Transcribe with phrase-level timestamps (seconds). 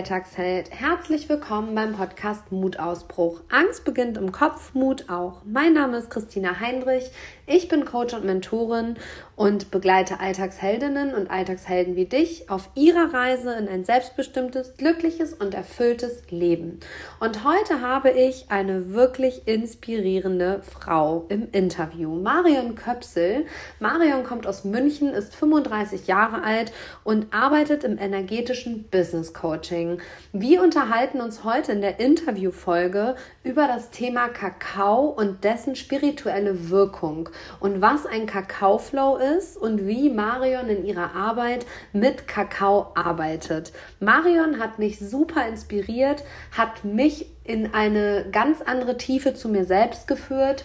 [0.00, 0.70] Alltagsheld.
[0.70, 3.42] Herzlich willkommen beim Podcast Mutausbruch.
[3.50, 5.42] Angst beginnt im Kopf, Mut auch.
[5.44, 7.10] Mein Name ist Christina Heinrich.
[7.46, 8.96] Ich bin Coach und Mentorin
[9.36, 15.52] und begleite Alltagsheldinnen und Alltagshelden wie dich auf ihrer Reise in ein selbstbestimmtes, glückliches und
[15.52, 16.80] erfülltes Leben.
[17.18, 23.46] Und heute habe ich eine wirklich inspirierende Frau im Interview, Marion Köpsel.
[23.80, 26.72] Marion kommt aus München, ist 35 Jahre alt
[27.02, 29.89] und arbeitet im energetischen Business Coaching.
[30.32, 37.28] Wir unterhalten uns heute in der Interviewfolge über das Thema Kakao und dessen spirituelle Wirkung
[37.58, 43.72] und was ein Kakaoflow ist und wie Marion in ihrer Arbeit mit Kakao arbeitet.
[44.00, 50.06] Marion hat mich super inspiriert, hat mich in eine ganz andere Tiefe zu mir selbst
[50.06, 50.64] geführt.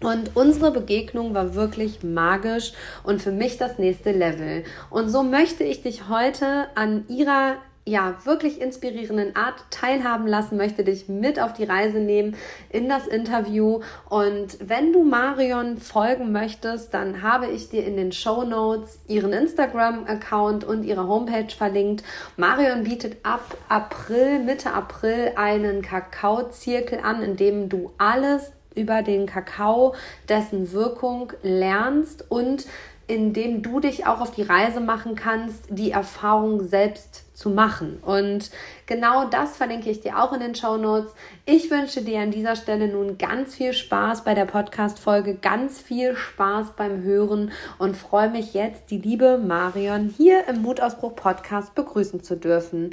[0.00, 2.72] Und unsere Begegnung war wirklich magisch
[3.02, 4.62] und für mich das nächste Level.
[4.90, 7.56] Und so möchte ich dich heute an ihrer
[7.88, 12.36] ja, wirklich inspirierenden Art teilhaben lassen, möchte dich mit auf die Reise nehmen
[12.70, 13.80] in das Interview.
[14.08, 19.32] Und wenn du Marion folgen möchtest, dann habe ich dir in den Show Notes ihren
[19.32, 22.04] Instagram-Account und ihre Homepage verlinkt.
[22.36, 29.26] Marion bietet ab April, Mitte April einen Kakao-Zirkel an, in dem du alles über den
[29.26, 29.94] Kakao,
[30.28, 32.66] dessen Wirkung lernst und
[33.08, 38.02] indem du dich auch auf die Reise machen kannst, die Erfahrung selbst zu machen.
[38.02, 38.50] Und
[38.86, 41.14] genau das verlinke ich dir auch in den Show Notes.
[41.46, 46.16] Ich wünsche dir an dieser Stelle nun ganz viel Spaß bei der Podcast-Folge, ganz viel
[46.16, 52.36] Spaß beim Hören und freue mich jetzt, die liebe Marion hier im Mutausbruch-Podcast begrüßen zu
[52.36, 52.90] dürfen.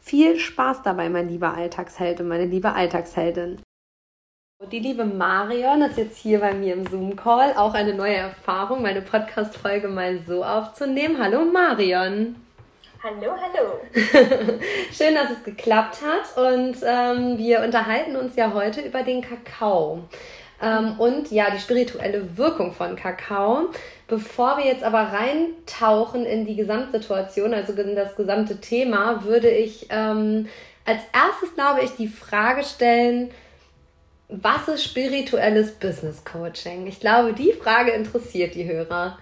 [0.00, 3.62] Viel Spaß dabei, mein lieber Alltagsheld und meine liebe Alltagsheldin.
[4.70, 7.54] Die liebe Marion ist jetzt hier bei mir im Zoom-Call.
[7.56, 11.18] Auch eine neue Erfahrung, meine Podcast-Folge mal so aufzunehmen.
[11.18, 12.36] Hallo Marion.
[13.06, 13.78] Hallo, hallo.
[14.92, 20.02] Schön, dass es geklappt hat und ähm, wir unterhalten uns ja heute über den Kakao.
[20.60, 23.68] Ähm, und ja, die spirituelle Wirkung von Kakao.
[24.08, 29.86] Bevor wir jetzt aber reintauchen in die Gesamtsituation, also in das gesamte Thema, würde ich
[29.90, 30.48] ähm,
[30.84, 33.30] als erstes, glaube ich, die Frage stellen,
[34.26, 36.88] was ist spirituelles Business Coaching?
[36.88, 39.16] Ich glaube, die Frage interessiert die Hörer.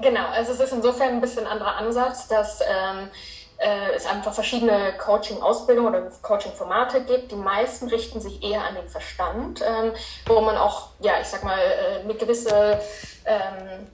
[0.00, 3.10] Genau, also es ist insofern ein bisschen anderer Ansatz, dass ähm,
[3.58, 7.30] äh, es einfach verschiedene Coaching-Ausbildungen oder Coaching-Formate gibt.
[7.30, 9.92] Die meisten richten sich eher an den Verstand, ähm,
[10.26, 12.80] wo man auch, ja, ich sag mal, äh, eine gewisse
[13.26, 13.86] ähm,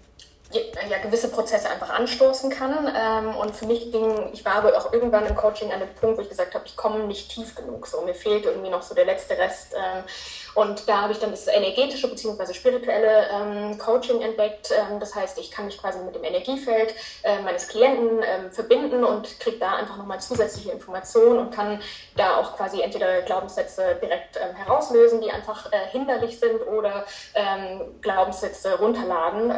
[0.90, 2.92] ja, gewisse Prozesse einfach anstoßen kann.
[2.94, 6.18] Ähm, und für mich ging, ich war aber auch irgendwann im Coaching an dem Punkt,
[6.18, 7.86] wo ich gesagt habe, ich komme nicht tief genug.
[7.86, 9.74] So, mir fehlt irgendwie noch so der letzte Rest.
[9.74, 10.04] Ähm,
[10.56, 12.54] und da habe ich dann das energetische bzw.
[12.54, 14.70] spirituelle ähm, Coaching entdeckt.
[14.72, 19.04] Ähm, das heißt, ich kann mich quasi mit dem Energiefeld äh, meines Klienten ähm, verbinden
[19.04, 21.80] und kriege da einfach nochmal zusätzliche Informationen und kann
[22.16, 27.04] da auch quasi entweder Glaubenssätze direkt ähm, herauslösen, die einfach äh, hinderlich sind oder
[28.00, 29.50] Glaubenssätze runterladen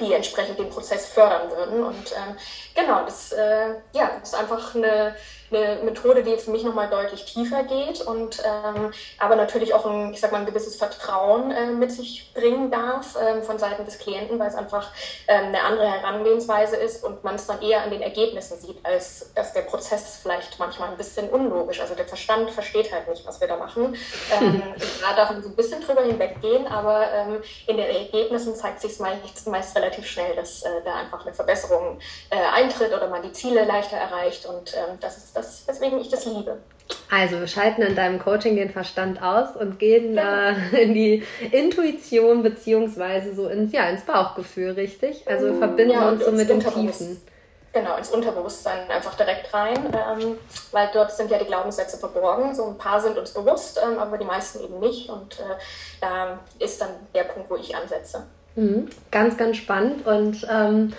[0.00, 1.84] die entsprechend den Prozess fördern würden.
[1.84, 2.36] Und ähm,
[2.74, 5.16] genau, das, äh, ja, ist einfach eine,
[5.50, 10.12] eine Methode, die für mich nochmal deutlich tiefer geht und ähm, aber natürlich auch ein,
[10.12, 13.98] ich sag mal, ein gewisses Vertrauen äh, mit sich bringen darf ähm, von Seiten des
[13.98, 14.90] Klienten, weil es einfach
[15.26, 19.32] ähm, eine andere Herangehensweise ist und man es dann eher an den Ergebnissen sieht, als
[19.34, 21.80] dass der Prozess vielleicht manchmal ein bisschen unlogisch.
[21.80, 23.96] Also der Verstand versteht halt nicht, was wir da machen.
[24.38, 24.62] Ähm,
[25.00, 28.98] da darf man so ein bisschen drüber hinweggehen, aber ähm, in den Ergebnissen zeigt sich
[28.98, 31.98] meist, meist relativ schnell, dass äh, da einfach eine Verbesserung
[32.30, 36.08] äh, eintritt oder man die Ziele leichter erreicht und ähm, das ist das, weswegen ich
[36.08, 36.58] das liebe.
[37.10, 40.22] Also wir schalten in deinem Coaching den Verstand aus und gehen genau.
[40.22, 45.26] äh, in die Intuition beziehungsweise so ins, ja, ins Bauchgefühl, richtig?
[45.26, 47.20] Also wir verbinden ja, uns so mit den Tiefen.
[47.72, 50.38] Genau, ins Unterbewusstsein einfach direkt rein, ähm,
[50.72, 52.54] weil dort sind ja die Glaubenssätze verborgen.
[52.54, 55.10] So ein paar sind uns bewusst, ähm, aber die meisten eben nicht.
[55.10, 55.54] Und äh,
[56.00, 58.24] da ist dann der Punkt, wo ich ansetze.
[58.56, 58.88] Mhm.
[59.10, 60.06] Ganz, ganz spannend.
[60.06, 60.94] Und ähm,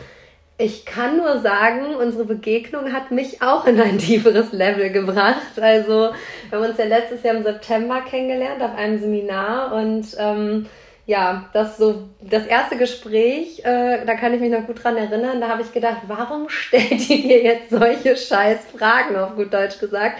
[0.60, 5.60] ich kann nur sagen, unsere Begegnung hat mich auch in ein tieferes Level gebracht.
[5.60, 6.12] Also,
[6.50, 10.68] wir haben uns ja letztes Jahr im September kennengelernt auf einem Seminar und ähm,
[11.06, 15.40] ja, das so das erste Gespräch, äh, da kann ich mich noch gut dran erinnern.
[15.40, 19.80] Da habe ich gedacht, warum stellt ihr dir jetzt solche scheiß Fragen, auf gut Deutsch
[19.80, 20.20] gesagt?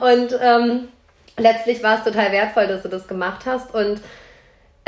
[0.00, 0.88] Und ähm,
[1.38, 4.02] letztlich war es total wertvoll, dass du das gemacht hast und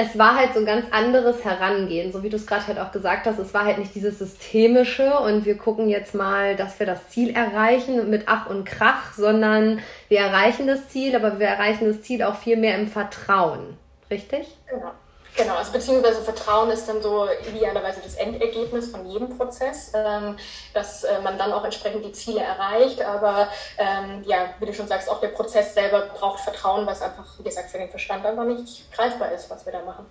[0.01, 2.91] es war halt so ein ganz anderes Herangehen, so wie du es gerade halt auch
[2.91, 3.39] gesagt hast.
[3.39, 7.31] Es war halt nicht dieses systemische und wir gucken jetzt mal, dass wir das Ziel
[7.31, 12.23] erreichen mit Ach und Krach, sondern wir erreichen das Ziel, aber wir erreichen das Ziel
[12.23, 13.77] auch viel mehr im Vertrauen.
[14.11, 14.57] Richtig?
[14.69, 14.93] Genau.
[15.37, 20.37] Genau, also beziehungsweise Vertrauen ist dann so idealerweise das Endergebnis von jedem Prozess, ähm,
[20.75, 23.03] dass äh, man dann auch entsprechend die Ziele erreicht.
[23.03, 23.49] Aber
[23.79, 27.45] ähm, ja, wie du schon sagst, auch der Prozess selber braucht Vertrauen, was einfach, wie
[27.45, 30.07] gesagt, für den Verstand einfach nicht greifbar ist, was wir da machen.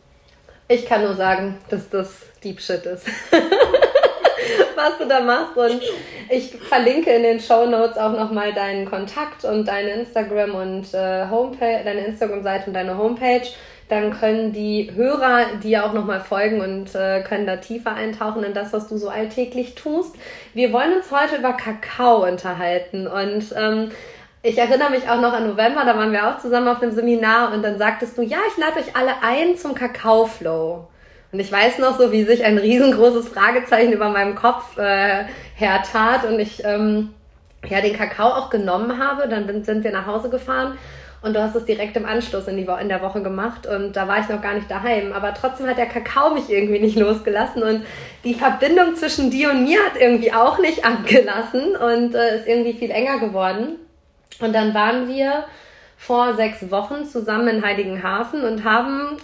[0.68, 2.10] Ich kann nur sagen, dass das
[2.44, 3.06] Deep Shit ist.
[4.75, 5.57] was du da machst.
[5.57, 5.81] Und
[6.30, 11.27] ich verlinke in den Show Notes auch nochmal deinen Kontakt und deine Instagram und äh,
[11.30, 13.48] Homepage, deine Instagram-Seite und deine Homepage.
[13.89, 18.53] Dann können die Hörer dir auch nochmal folgen und äh, können da tiefer eintauchen in
[18.53, 20.15] das, was du so alltäglich tust.
[20.53, 23.89] Wir wollen uns heute über Kakao unterhalten und ähm,
[24.44, 27.51] ich erinnere mich auch noch an November, da waren wir auch zusammen auf einem Seminar
[27.51, 30.88] und dann sagtest du, ja, ich lade euch alle ein zum Kakao-Flow.
[31.31, 35.25] Und ich weiß noch so, wie sich ein riesengroßes Fragezeichen über meinem Kopf äh,
[35.56, 37.09] hertat und ich ähm,
[37.68, 39.27] ja den Kakao auch genommen habe.
[39.27, 40.77] Dann sind wir nach Hause gefahren
[41.21, 43.94] und du hast es direkt im Anschluss in, die Wo in der Woche gemacht und
[43.94, 45.12] da war ich noch gar nicht daheim.
[45.12, 47.86] Aber trotzdem hat der Kakao mich irgendwie nicht losgelassen und
[48.24, 52.74] die Verbindung zwischen dir und mir hat irgendwie auch nicht abgelassen und äh, ist irgendwie
[52.74, 53.75] viel enger geworden.
[54.39, 55.45] Und dann waren wir
[55.98, 59.18] vor sechs Wochen zusammen in Heiligenhafen und haben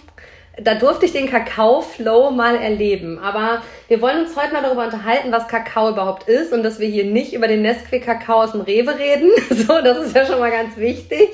[0.60, 3.18] da durfte ich den Kakao-Flow mal erleben.
[3.18, 6.88] Aber wir wollen uns heute mal darüber unterhalten, was Kakao überhaupt ist und dass wir
[6.88, 9.30] hier nicht über den Nesquik-Kakao aus dem Rewe reden.
[9.66, 11.28] So, das ist ja schon mal ganz wichtig.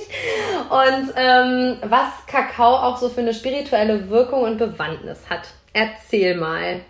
[0.70, 5.48] Und ähm, was Kakao auch so für eine spirituelle Wirkung und Bewandtnis hat.
[5.72, 6.80] Erzähl mal.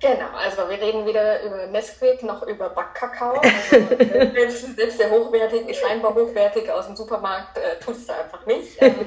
[0.00, 3.40] Genau, also wir reden weder über Nesquik noch über Backkakao.
[3.40, 3.86] Also
[4.76, 8.80] selbst, der hochwertig, scheinbar hochwertig aus dem Supermarkt äh, tut es einfach nicht.
[8.80, 9.06] Ähm,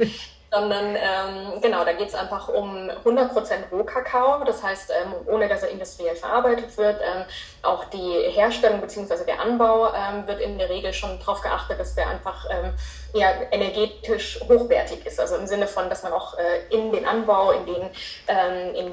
[0.55, 5.63] sondern ähm, genau, da geht es einfach um 100% Rohkakao, das heißt, ähm, ohne dass
[5.63, 7.01] er industriell verarbeitet wird.
[7.01, 7.25] Ähm,
[7.61, 9.25] auch die Herstellung bzw.
[9.25, 12.73] der Anbau ähm, wird in der Regel schon darauf geachtet, dass der einfach ähm,
[13.13, 15.19] ja, energetisch hochwertig ist.
[15.19, 17.89] Also im Sinne von, dass man auch äh, in den Anbau, in den
[18.27, 18.91] ähm, in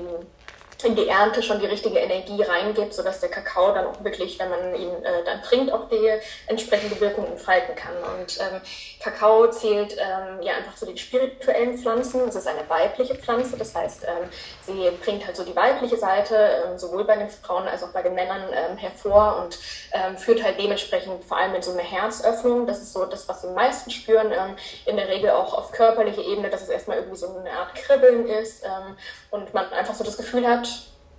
[0.84, 4.50] in die Ernte schon die richtige Energie reingibt, sodass der Kakao dann auch wirklich, wenn
[4.50, 6.08] man ihn äh, dann trinkt, auch die
[6.46, 7.94] entsprechende Wirkung entfalten kann.
[8.14, 8.60] Und ähm,
[9.00, 12.28] Kakao zählt ähm, ja einfach zu den spirituellen Pflanzen.
[12.28, 14.28] Es ist eine weibliche Pflanze, das heißt, ähm,
[14.62, 16.36] sie bringt halt so die weibliche Seite
[16.66, 19.58] ähm, sowohl bei den Frauen als auch bei den Männern ähm, hervor und
[19.92, 22.66] ähm, führt halt dementsprechend vor allem in so eine Herzöffnung.
[22.66, 24.32] Das ist so das, was die meisten spüren.
[24.32, 24.56] Ähm,
[24.86, 28.26] in der Regel auch auf körperlicher Ebene, dass es erstmal irgendwie so eine Art Kribbeln
[28.28, 28.96] ist ähm,
[29.30, 30.68] und man einfach so das Gefühl hat,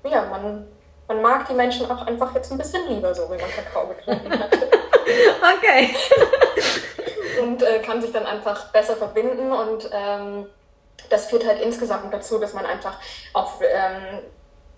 [0.04, 0.68] ja, man,
[1.08, 4.40] man mag die Menschen auch einfach jetzt ein bisschen lieber, so wie man Kakao getrunken
[4.40, 4.54] hat.
[5.58, 5.96] okay.
[7.42, 10.48] und äh, kann sich dann einfach besser verbinden und ähm,
[11.10, 12.98] das führt halt insgesamt dazu, dass man einfach
[13.34, 14.20] auf ähm,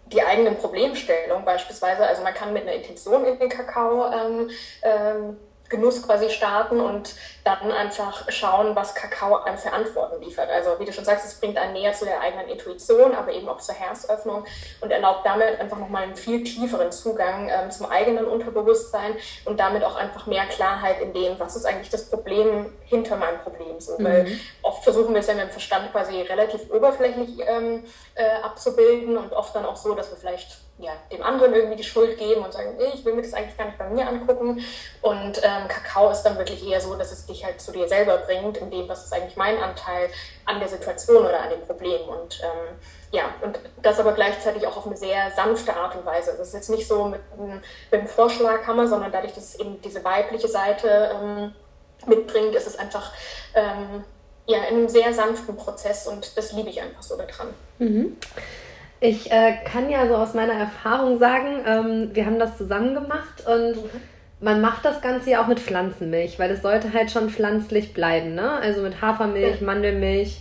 [0.07, 4.49] die eigenen Problemstellungen beispielsweise, also man kann mit einer Intention in den Kakao ähm,
[4.83, 5.37] ähm,
[5.75, 10.49] Genuss quasi starten und dann einfach schauen, was Kakao einem für Antworten liefert.
[10.49, 13.47] Also wie du schon sagst, es bringt einen näher zu der eigenen Intuition, aber eben
[13.47, 14.45] auch zur Herzöffnung
[14.81, 19.15] und erlaubt damit einfach nochmal einen viel tieferen Zugang ähm, zum eigenen Unterbewusstsein
[19.45, 23.39] und damit auch einfach mehr Klarheit in dem, was ist eigentlich das Problem hinter meinem
[23.39, 23.79] Problem.
[23.79, 24.03] So, mhm.
[24.03, 27.83] Weil oft versuchen wir es ja mit dem Verstand quasi relativ oberflächlich ähm,
[28.15, 31.83] äh, abzubilden und oft dann auch so, dass wir vielleicht ja, dem anderen irgendwie die
[31.83, 34.61] Schuld geben und sagen, ich will mir das eigentlich gar nicht bei mir angucken.
[35.01, 38.17] Und ähm, Kakao ist dann wirklich eher so, dass es dich halt zu dir selber
[38.17, 40.09] bringt, in dem, was ist eigentlich mein Anteil
[40.43, 42.01] an der Situation oder an dem Problem.
[42.09, 42.75] Und ähm,
[43.11, 46.35] ja, und das aber gleichzeitig auch auf eine sehr sanfte Art und Weise.
[46.37, 50.03] Das ist jetzt nicht so mit, mit einem Vorschlaghammer, sondern dadurch, dass es eben diese
[50.03, 51.55] weibliche Seite ähm,
[52.05, 53.13] mitbringt, ist es einfach
[53.53, 54.03] ähm,
[54.45, 57.53] ja, in einem sehr sanften Prozess und das liebe ich einfach so daran.
[57.79, 58.17] Mhm.
[59.07, 63.43] Ich äh, kann ja so aus meiner Erfahrung sagen, ähm, wir haben das zusammen gemacht
[63.45, 63.75] und
[64.41, 68.35] man macht das Ganze ja auch mit Pflanzenmilch, weil es sollte halt schon pflanzlich bleiben,
[68.35, 68.51] ne?
[68.51, 69.61] Also mit Hafermilch.
[69.61, 70.39] Mandelmilch.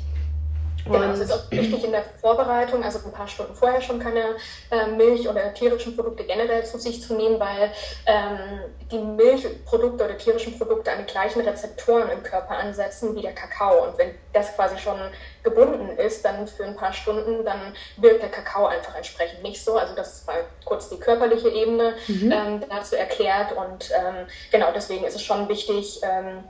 [0.85, 4.37] Genau, es ist auch wichtig in der Vorbereitung, also ein paar Stunden vorher schon keine
[4.71, 7.73] äh, Milch oder tierischen Produkte generell zu sich zu nehmen, weil
[8.07, 8.61] ähm,
[8.91, 13.88] die Milchprodukte oder tierischen Produkte an die gleichen Rezeptoren im Körper ansetzen wie der Kakao.
[13.88, 14.99] Und wenn das quasi schon
[15.43, 19.76] gebunden ist, dann für ein paar Stunden, dann wirkt der Kakao einfach entsprechend nicht so.
[19.76, 22.33] Also das mal kurz die körperliche Ebene mhm.
[22.33, 23.53] ähm, dazu erklärt.
[23.53, 26.45] Und ähm, genau deswegen ist es schon wichtig, ähm,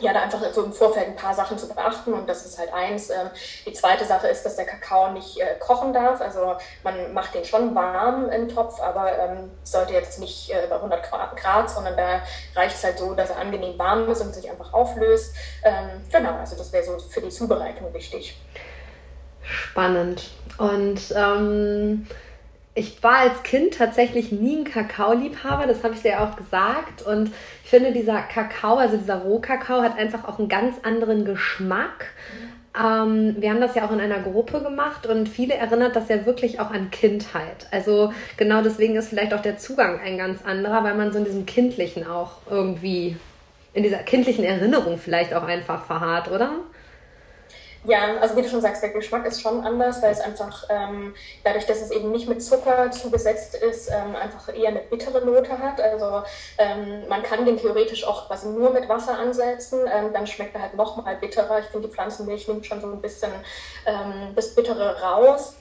[0.00, 2.72] ja, da einfach so im Vorfeld ein paar Sachen zu beachten und das ist halt
[2.72, 3.10] eins.
[3.10, 3.30] Ähm,
[3.66, 6.20] die zweite Sache ist, dass der Kakao nicht äh, kochen darf.
[6.20, 10.76] Also man macht den schon warm im Topf, aber ähm, sollte jetzt nicht äh, bei
[10.76, 11.02] 100
[11.36, 12.20] Grad, sondern da
[12.54, 15.34] reicht es halt so, dass er angenehm warm ist und sich einfach auflöst.
[15.64, 18.40] Ähm, genau, also das wäre so für die Zubereitung wichtig.
[19.42, 20.30] Spannend.
[20.58, 22.06] Und ähm,
[22.78, 27.02] ich war als Kind tatsächlich nie ein Kakaoliebhaber, das habe ich dir auch gesagt.
[27.02, 27.32] Und
[27.64, 32.06] ich finde, dieser Kakao, also dieser Rohkakao, hat einfach auch einen ganz anderen Geschmack
[32.78, 36.26] ähm, wir haben das ja auch in einer Gruppe gemacht und viele erinnert das ja
[36.26, 37.66] wirklich auch an Kindheit.
[37.70, 41.24] Also genau deswegen ist vielleicht auch der Zugang ein ganz anderer, weil man so in
[41.24, 43.16] diesem Kindlichen auch irgendwie,
[43.74, 46.50] in dieser kindlichen Erinnerung vielleicht auch einfach verharrt, oder?
[47.84, 51.14] Ja, also wie du schon sagst, der Geschmack ist schon anders, weil es einfach ähm,
[51.44, 55.58] dadurch, dass es eben nicht mit Zucker zugesetzt ist, ähm, einfach eher eine bittere Note
[55.58, 55.80] hat.
[55.80, 56.22] Also
[56.58, 60.62] ähm, man kann den theoretisch auch quasi nur mit Wasser ansetzen, ähm, dann schmeckt er
[60.62, 61.60] halt noch mal bitterer.
[61.60, 63.30] Ich finde, die Pflanzenmilch nimmt schon so ein bisschen
[63.86, 65.54] ähm, das Bittere raus.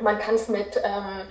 [0.00, 1.22] Man kann es mit ähm,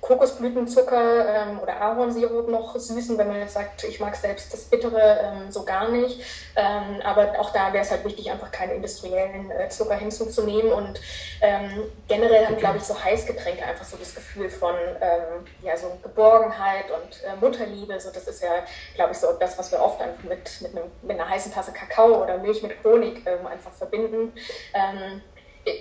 [0.00, 5.20] Kokosblütenzucker ähm, oder Ahornsirup noch süßen, wenn man jetzt sagt, ich mag selbst das Bittere
[5.22, 6.20] ähm, so gar nicht.
[6.56, 10.72] Ähm, aber auch da wäre es halt wichtig, einfach keinen industriellen äh, Zucker hinzuzunehmen.
[10.72, 11.00] Und
[11.40, 15.98] ähm, generell haben, glaube ich, so Heißgetränke einfach so das Gefühl von ähm, ja, so
[16.02, 18.00] Geborgenheit und äh, Mutterliebe.
[18.00, 18.64] So, das ist ja,
[18.94, 21.72] glaube ich, so das, was wir oft einfach mit, mit, einem, mit einer heißen Tasse
[21.72, 24.32] Kakao oder Milch mit Honig ähm, einfach verbinden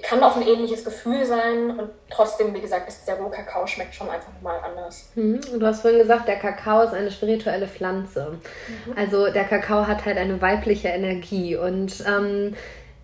[0.03, 4.09] kann auch ein ähnliches Gefühl sein und trotzdem, wie gesagt, ist der Rohkakao schmeckt schon
[4.09, 5.09] einfach mal anders.
[5.15, 5.39] Mhm.
[5.57, 8.37] Du hast vorhin gesagt, der Kakao ist eine spirituelle Pflanze.
[8.85, 8.93] Mhm.
[8.97, 12.55] Also der Kakao hat halt eine weibliche Energie und ähm,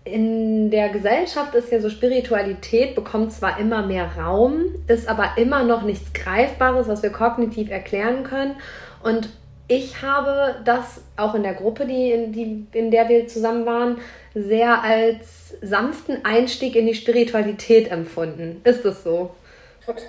[0.04, 5.64] in der Gesellschaft ist ja so, Spiritualität bekommt zwar immer mehr Raum, ist aber immer
[5.64, 8.56] noch nichts Greifbares, was wir kognitiv erklären können.
[9.02, 9.28] Und
[9.68, 13.98] ich habe das auch in der Gruppe, die, die, in der wir zusammen waren,
[14.36, 18.60] sehr als sanften Einstieg in die Spiritualität empfunden.
[18.64, 19.30] Ist das so?
[19.84, 20.04] Total,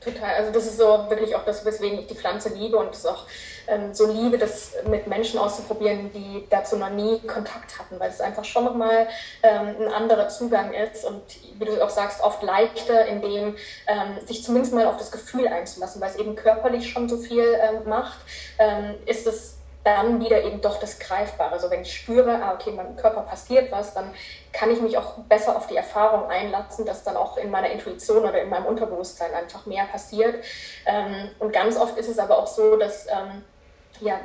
[0.00, 0.34] total.
[0.36, 3.26] Also das ist so wirklich auch das, weswegen ich die Pflanze liebe und es auch
[3.66, 8.20] ähm, so liebe, das mit Menschen auszuprobieren, die dazu noch nie Kontakt hatten, weil es
[8.20, 9.08] einfach schon nochmal
[9.42, 11.22] ähm, ein anderer Zugang ist und
[11.58, 13.56] wie du auch sagst, oft leichter, in dem
[13.88, 17.42] ähm, sich zumindest mal auf das Gefühl einzulassen, weil es eben körperlich schon so viel
[17.60, 18.20] ähm, macht,
[18.60, 21.52] ähm, ist es dann wieder eben doch das Greifbare.
[21.52, 24.12] Also wenn ich spüre, ah, okay, meinem Körper passiert was, dann
[24.52, 28.24] kann ich mich auch besser auf die Erfahrung einlassen, dass dann auch in meiner Intuition
[28.24, 30.44] oder in meinem Unterbewusstsein einfach mehr passiert.
[30.86, 33.44] Ähm, und ganz oft ist es aber auch so, dass ähm,
[34.00, 34.20] ja,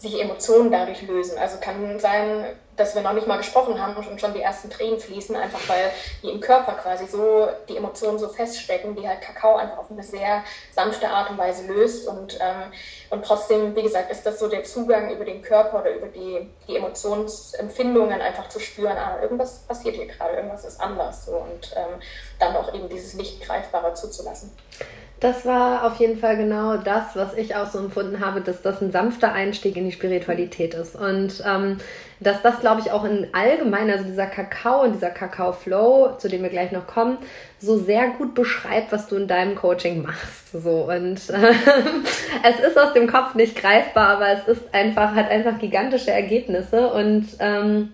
[0.00, 1.36] sich Emotionen dadurch lösen.
[1.38, 4.98] Also kann sein, dass wir noch nicht mal gesprochen haben und schon die ersten Tränen
[4.98, 5.90] fließen, einfach weil
[6.22, 10.02] die im Körper quasi so die Emotionen so feststecken, die halt Kakao einfach auf eine
[10.02, 10.42] sehr
[10.72, 12.08] sanfte Art und Weise löst.
[12.08, 12.72] Und, ähm,
[13.10, 16.48] und trotzdem, wie gesagt, ist das so der Zugang über den Körper oder über die,
[16.66, 21.26] die Emotionsempfindungen einfach zu spüren, ah, irgendwas passiert hier gerade, irgendwas ist anders.
[21.26, 22.00] So, und ähm,
[22.38, 24.50] dann auch eben dieses nicht greifbare zuzulassen.
[25.20, 28.80] Das war auf jeden Fall genau das, was ich auch so empfunden habe, dass das
[28.80, 30.96] ein sanfter Einstieg in die Spiritualität ist.
[30.96, 31.76] Und ähm,
[32.20, 36.42] dass das, glaube ich, auch in allgemein, also dieser Kakao und dieser Kakao-Flow, zu dem
[36.42, 37.18] wir gleich noch kommen,
[37.58, 40.52] so sehr gut beschreibt, was du in deinem Coaching machst.
[40.52, 41.52] So und äh,
[42.42, 46.88] es ist aus dem Kopf nicht greifbar, aber es ist einfach, hat einfach gigantische Ergebnisse
[46.88, 47.92] und ähm,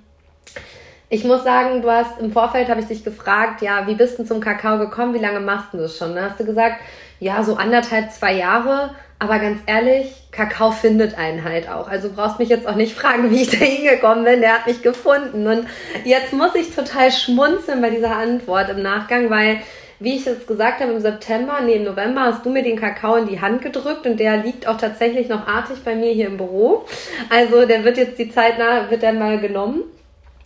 [1.08, 4.24] ich muss sagen, du hast im Vorfeld habe ich dich gefragt, ja, wie bist du
[4.24, 5.14] zum Kakao gekommen?
[5.14, 6.16] Wie lange machst du das schon?
[6.16, 6.80] Da hast du gesagt,
[7.20, 8.90] ja, so anderthalb, zwei Jahre.
[9.18, 11.88] Aber ganz ehrlich, Kakao findet einen halt auch.
[11.88, 14.40] Also brauchst mich jetzt auch nicht fragen, wie ich da hingekommen bin.
[14.42, 15.46] Der hat mich gefunden.
[15.46, 15.66] Und
[16.04, 19.60] jetzt muss ich total schmunzeln bei dieser Antwort im Nachgang, weil,
[20.00, 23.16] wie ich es gesagt habe, im September, nee, im November hast du mir den Kakao
[23.16, 26.36] in die Hand gedrückt und der liegt auch tatsächlich noch artig bei mir hier im
[26.36, 26.84] Büro.
[27.30, 29.84] Also der wird jetzt die Zeit nach, wird dann mal genommen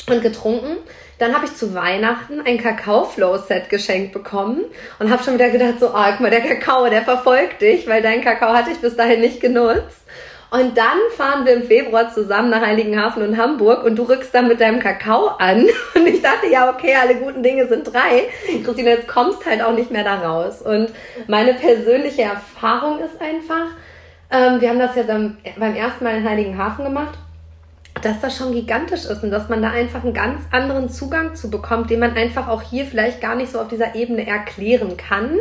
[0.09, 0.77] und getrunken.
[1.21, 4.65] Dann habe ich zu Weihnachten ein Kakao-Flow-Set geschenkt bekommen
[4.99, 8.01] und habe schon wieder gedacht, so, oh, guck mal, der Kakao, der verfolgt dich, weil
[8.01, 10.01] dein Kakao hatte ich bis dahin nicht genutzt.
[10.51, 14.49] Und dann fahren wir im Februar zusammen nach Heiligenhafen und Hamburg und du rückst dann
[14.49, 15.67] mit deinem Kakao an.
[15.95, 18.25] Und ich dachte, ja, okay, alle guten Dinge sind drei.
[18.65, 20.61] Christine, jetzt kommst halt auch nicht mehr da raus.
[20.61, 20.91] Und
[21.29, 23.67] meine persönliche Erfahrung ist einfach,
[24.33, 27.17] ähm, wir haben das ja dann beim ersten Mal in Heiligenhafen gemacht
[28.03, 31.51] dass das schon gigantisch ist und dass man da einfach einen ganz anderen Zugang zu
[31.51, 35.39] bekommt, den man einfach auch hier vielleicht gar nicht so auf dieser Ebene erklären kann.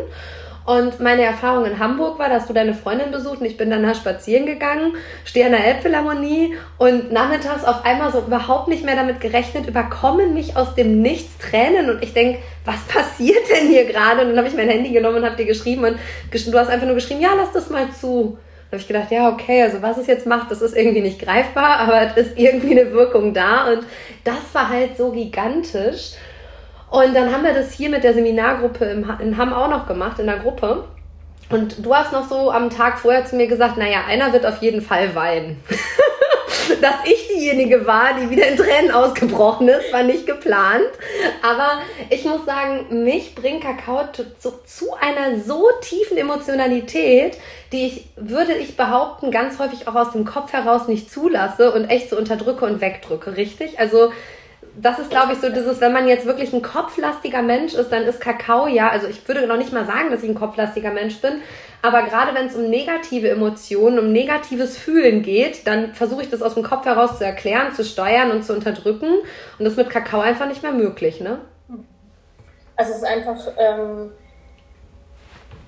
[0.66, 3.82] Und meine Erfahrung in Hamburg war, dass du deine Freundin besucht und ich bin dann
[3.82, 4.94] da spazieren gegangen,
[5.26, 10.36] stehe an der Elbphilharmonie und nachmittags auf einmal so überhaupt nicht mehr damit gerechnet, überkommen
[10.36, 14.22] mich aus dem Nichts Tränen und ich denke, was passiert denn hier gerade?
[14.22, 15.98] Und dann habe ich mein Handy genommen und habe dir geschrieben und
[16.32, 18.38] du hast einfach nur geschrieben, ja, lass das mal zu.
[18.72, 21.80] Habe ich gedacht, ja, okay, also was es jetzt macht, das ist irgendwie nicht greifbar,
[21.80, 23.72] aber es ist irgendwie eine Wirkung da.
[23.72, 23.84] Und
[24.24, 26.12] das war halt so gigantisch.
[26.92, 28.86] Und dann haben wir das hier mit der Seminargruppe
[29.22, 30.86] in Hamm auch noch gemacht, in der Gruppe.
[31.50, 34.62] Und du hast noch so am Tag vorher zu mir gesagt, naja, einer wird auf
[34.62, 35.64] jeden Fall weinen.
[36.82, 40.90] dass ich diejenige war, die wieder in Tränen ausgebrochen ist, war nicht geplant.
[41.42, 47.38] Aber ich muss sagen, mich bringt Kakao zu, zu einer so tiefen Emotionalität,
[47.72, 51.86] die ich, würde ich behaupten, ganz häufig auch aus dem Kopf heraus nicht zulasse und
[51.86, 53.80] echt so unterdrücke und wegdrücke, richtig?
[53.80, 54.12] Also
[54.76, 58.04] das ist, glaube ich, so dieses, wenn man jetzt wirklich ein kopflastiger Mensch ist, dann
[58.04, 61.20] ist Kakao ja, also ich würde noch nicht mal sagen, dass ich ein kopflastiger Mensch
[61.22, 61.42] bin,
[61.82, 66.42] aber gerade wenn es um negative Emotionen, um negatives Fühlen geht, dann versuche ich das
[66.42, 69.08] aus dem Kopf heraus zu erklären, zu steuern und zu unterdrücken.
[69.08, 71.40] Und das ist mit Kakao einfach nicht mehr möglich, ne?
[72.76, 74.12] Also es ist einfach, ähm,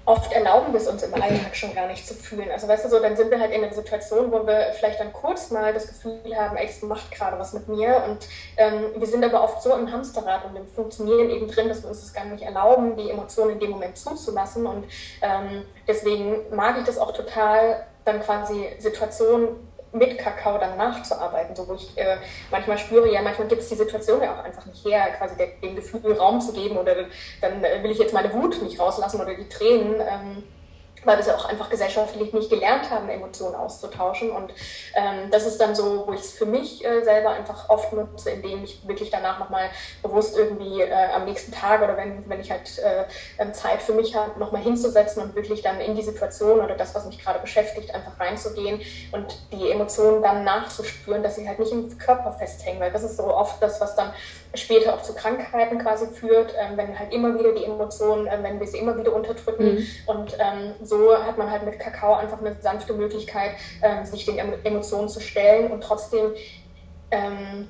[0.05, 2.49] oft erlauben wir es uns im Alltag schon gar nicht zu fühlen.
[2.51, 5.13] Also weißt du so, dann sind wir halt in einer Situation, wo wir vielleicht dann
[5.13, 8.03] kurz mal das Gefühl haben, ey, es macht gerade was mit mir.
[8.07, 8.27] Und
[8.57, 11.89] ähm, wir sind aber oft so im Hamsterrad und im Funktionieren eben drin, dass wir
[11.89, 14.65] uns das gar nicht erlauben, die Emotionen in dem Moment zuzulassen.
[14.65, 14.85] Und
[15.21, 21.67] ähm, deswegen mag ich das auch total, dann quasi Situationen mit Kakao dann nachzuarbeiten, so
[21.67, 22.17] wo ich äh,
[22.49, 25.75] manchmal spüre, ja, manchmal gibt es die Situation ja auch einfach nicht her, quasi dem
[25.75, 26.95] Gefühl Raum zu geben oder
[27.41, 29.95] dann äh, will ich jetzt meine Wut nicht rauslassen oder die Tränen.
[29.99, 30.43] Ähm,
[31.03, 34.31] weil wir es ja auch einfach gesellschaftlich nicht gelernt haben, Emotionen auszutauschen.
[34.31, 34.51] Und
[34.95, 38.31] ähm, das ist dann so, wo ich es für mich äh, selber einfach oft nutze,
[38.31, 39.69] indem ich wirklich danach nochmal
[40.01, 43.05] bewusst irgendwie äh, am nächsten Tag oder wenn, wenn ich halt äh,
[43.39, 46.93] ähm, Zeit für mich habe, nochmal hinzusetzen und wirklich dann in die Situation oder das,
[46.95, 48.81] was mich gerade beschäftigt, einfach reinzugehen
[49.11, 53.17] und die Emotionen dann nachzuspüren, dass sie halt nicht im Körper festhängen, weil das ist
[53.17, 54.13] so oft das, was dann
[54.53, 58.59] später auch zu Krankheiten quasi führt, ähm, wenn halt immer wieder die Emotionen, äh, wenn
[58.59, 59.75] wir sie immer wieder unterdrücken.
[59.75, 59.87] Mhm.
[60.07, 64.37] Und ähm, so hat man halt mit Kakao einfach eine sanfte Möglichkeit, ähm, sich den
[64.63, 66.33] Emotionen zu stellen und trotzdem
[67.11, 67.69] ähm,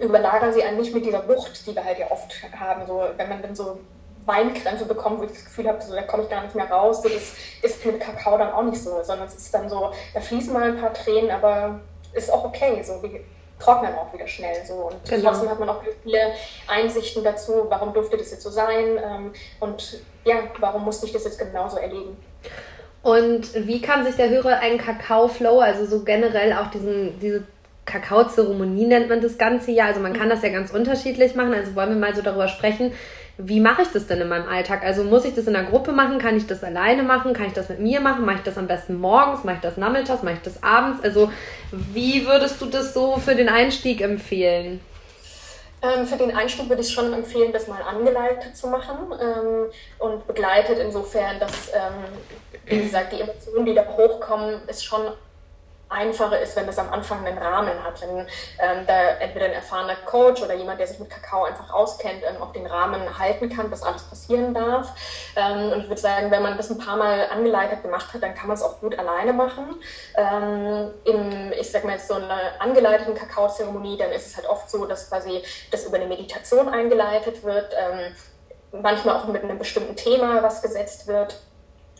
[0.00, 2.86] überlagern sie einen nicht mit dieser Wucht, die wir halt ja oft haben.
[2.86, 3.78] So, wenn man dann so
[4.26, 7.02] Weinkrämpfe bekommt, wo ich das Gefühl habe, so, da komme ich gar nicht mehr raus.
[7.02, 10.20] So, das ist mit Kakao dann auch nicht so, sondern es ist dann so, da
[10.20, 11.80] fließen mal ein paar Tränen, aber
[12.12, 12.82] ist auch okay.
[12.82, 13.20] So, wie,
[13.60, 14.74] trocknen auch wieder schnell so.
[14.74, 15.30] Und genau.
[15.30, 16.32] trotzdem hat man auch viele
[16.66, 21.24] Einsichten dazu, warum durfte das jetzt so sein ähm, und ja, warum musste ich das
[21.24, 22.16] jetzt genauso erleben.
[23.02, 27.44] Und wie kann sich der Hörer einen Kakao-Flow, also so generell auch diesen, diese
[27.86, 31.74] Kakao-Zeremonie nennt man das Ganze ja, also man kann das ja ganz unterschiedlich machen, also
[31.74, 32.92] wollen wir mal so darüber sprechen,
[33.42, 34.82] wie mache ich das denn in meinem Alltag?
[34.82, 36.18] Also muss ich das in der Gruppe machen?
[36.18, 37.32] Kann ich das alleine machen?
[37.32, 38.24] Kann ich das mit mir machen?
[38.24, 39.44] Mache ich das am besten morgens?
[39.44, 40.22] Mache ich das nachmittags?
[40.22, 41.02] Mache ich das abends?
[41.02, 41.30] Also
[41.70, 44.80] wie würdest du das so für den Einstieg empfehlen?
[45.82, 50.26] Ähm, für den Einstieg würde ich schon empfehlen, das mal angeleitet zu machen ähm, und
[50.26, 52.04] begleitet insofern, dass, ähm,
[52.66, 55.00] wie gesagt, die Emotionen, die da hochkommen, ist schon
[55.90, 59.96] einfacher ist, wenn das am Anfang einen Rahmen hat, wenn ähm, da entweder ein erfahrener
[60.06, 63.70] Coach oder jemand, der sich mit Kakao einfach auskennt, ähm, auch den Rahmen halten kann,
[63.70, 64.92] dass alles passieren darf.
[65.36, 68.34] Ähm, und ich würde sagen, wenn man das ein paar Mal angeleitet gemacht hat, dann
[68.34, 69.76] kann man es auch gut alleine machen.
[70.16, 74.70] Ähm, Im, ich sag mal jetzt so einer angeleiteten Kakaozeremonie, dann ist es halt oft
[74.70, 78.14] so, dass quasi das über eine Meditation eingeleitet wird, ähm,
[78.80, 81.36] manchmal auch mit einem bestimmten Thema, was gesetzt wird.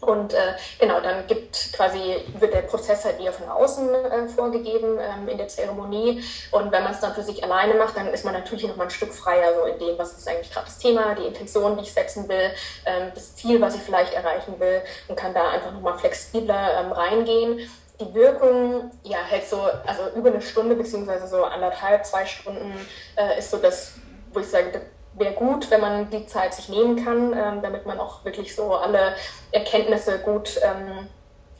[0.01, 4.99] Und äh, genau, dann gibt quasi, wird der Prozess halt eher von außen äh, vorgegeben
[4.99, 6.25] ähm, in der Zeremonie.
[6.53, 8.85] Und wenn man es dann für sich alleine macht, dann ist man natürlich noch mal
[8.85, 11.83] ein Stück freier so in dem, was ist eigentlich gerade das Thema, die Intention, die
[11.83, 12.51] ich setzen will,
[12.87, 16.81] ähm, das Ziel, was ich vielleicht erreichen will und kann da einfach noch mal flexibler
[16.81, 17.71] ähm, reingehen.
[18.01, 22.73] Die Wirkung, ja, hält so, also über eine Stunde beziehungsweise so anderthalb, zwei Stunden
[23.17, 23.93] äh, ist so das,
[24.33, 24.81] wo ich sage,
[25.15, 28.75] wäre gut, wenn man die Zeit sich nehmen kann, ähm, damit man auch wirklich so
[28.75, 29.15] alle
[29.53, 31.09] Erkenntnisse gut ähm,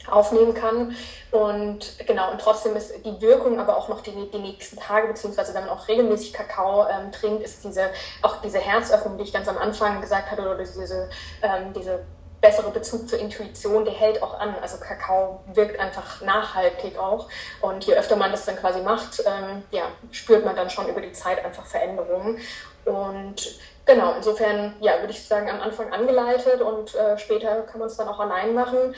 [0.09, 0.95] aufnehmen kann.
[1.31, 5.53] Und genau, und trotzdem ist die Wirkung aber auch noch die, die nächsten Tage, beziehungsweise
[5.53, 7.89] wenn man auch regelmäßig Kakao ähm, trinkt, ist diese,
[8.21, 11.09] auch diese Herzöffnung, die ich ganz am Anfang gesagt hatte, oder diese,
[11.41, 12.03] ähm, diese
[12.41, 14.55] bessere Bezug zur Intuition, der hält auch an.
[14.61, 17.29] Also Kakao wirkt einfach nachhaltig auch.
[17.61, 21.01] Und je öfter man das dann quasi macht, ähm, ja, spürt man dann schon über
[21.01, 22.39] die Zeit einfach Veränderungen.
[22.83, 27.87] Und genau, insofern, ja, würde ich sagen, am Anfang angeleitet und äh, später kann man
[27.87, 28.95] es dann auch allein machen.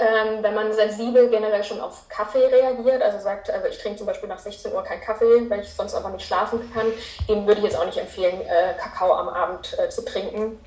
[0.00, 4.06] Ähm, wenn man sensibel generell schon auf Kaffee reagiert, also sagt, also ich trinke zum
[4.06, 6.86] Beispiel nach 16 Uhr keinen Kaffee, weil ich sonst einfach nicht schlafen kann,
[7.28, 10.60] dem würde ich jetzt auch nicht empfehlen, äh, Kakao am Abend äh, zu trinken,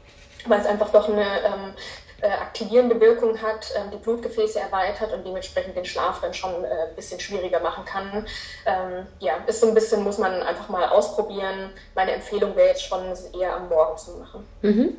[0.47, 1.73] weil es einfach doch eine ähm,
[2.21, 6.89] äh, aktivierende Wirkung hat, ähm, die Blutgefäße erweitert und dementsprechend den Schlaf dann schon äh,
[6.89, 8.25] ein bisschen schwieriger machen kann.
[8.65, 11.71] Ähm, ja, ist so ein bisschen, muss man einfach mal ausprobieren.
[11.95, 14.47] Meine Empfehlung wäre jetzt schon, es eher am Morgen zu machen.
[14.61, 14.97] Mhm.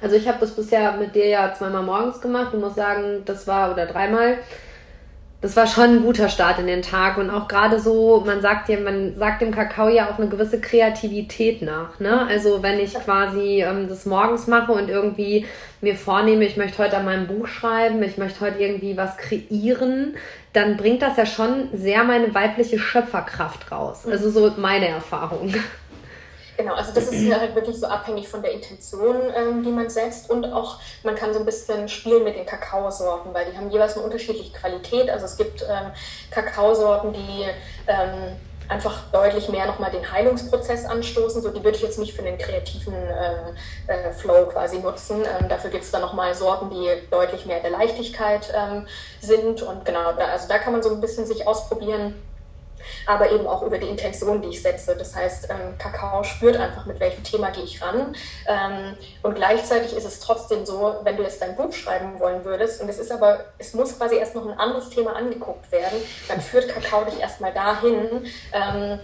[0.00, 3.46] Also ich habe das bisher mit dir ja zweimal morgens gemacht und muss sagen, das
[3.46, 4.38] war, oder dreimal,
[5.42, 8.68] das war schon ein guter Start in den Tag und auch gerade so, man sagt
[8.68, 11.98] ja, man sagt dem Kakao ja auch eine gewisse Kreativität nach.
[11.98, 12.26] Ne?
[12.28, 15.44] Also wenn ich quasi ähm, das morgens mache und irgendwie
[15.80, 20.14] mir vornehme, ich möchte heute an meinem Buch schreiben, ich möchte heute irgendwie was kreieren,
[20.52, 24.06] dann bringt das ja schon sehr meine weibliche Schöpferkraft raus.
[24.06, 25.52] Also so meine Erfahrung.
[26.62, 29.90] Genau, also das ist ja halt wirklich so abhängig von der Intention, ähm, die man
[29.90, 33.68] setzt und auch man kann so ein bisschen spielen mit den Kakaosorten, weil die haben
[33.70, 35.10] jeweils eine unterschiedliche Qualität.
[35.10, 35.90] Also es gibt ähm,
[36.30, 37.46] Kakaosorten, die
[37.88, 38.36] ähm,
[38.68, 41.42] einfach deutlich mehr nochmal den Heilungsprozess anstoßen.
[41.42, 45.22] So, die würde ich jetzt nicht für den kreativen äh, äh, Flow quasi nutzen.
[45.22, 48.86] Ähm, dafür gibt es dann nochmal Sorten, die deutlich mehr der Leichtigkeit ähm,
[49.20, 49.62] sind.
[49.62, 52.14] Und genau, da, also da kann man so ein bisschen sich ausprobieren
[53.06, 54.96] aber eben auch über die Intention, die ich setze.
[54.96, 58.14] Das heißt, ähm, Kakao spürt einfach, mit welchem Thema gehe ich ran.
[58.46, 62.80] Ähm, und gleichzeitig ist es trotzdem so, wenn du jetzt dein Buch schreiben wollen würdest,
[62.80, 66.40] und es ist aber, es muss quasi erst noch ein anderes Thema angeguckt werden, dann
[66.40, 68.26] führt Kakao dich erstmal dahin.
[68.52, 69.00] Ähm,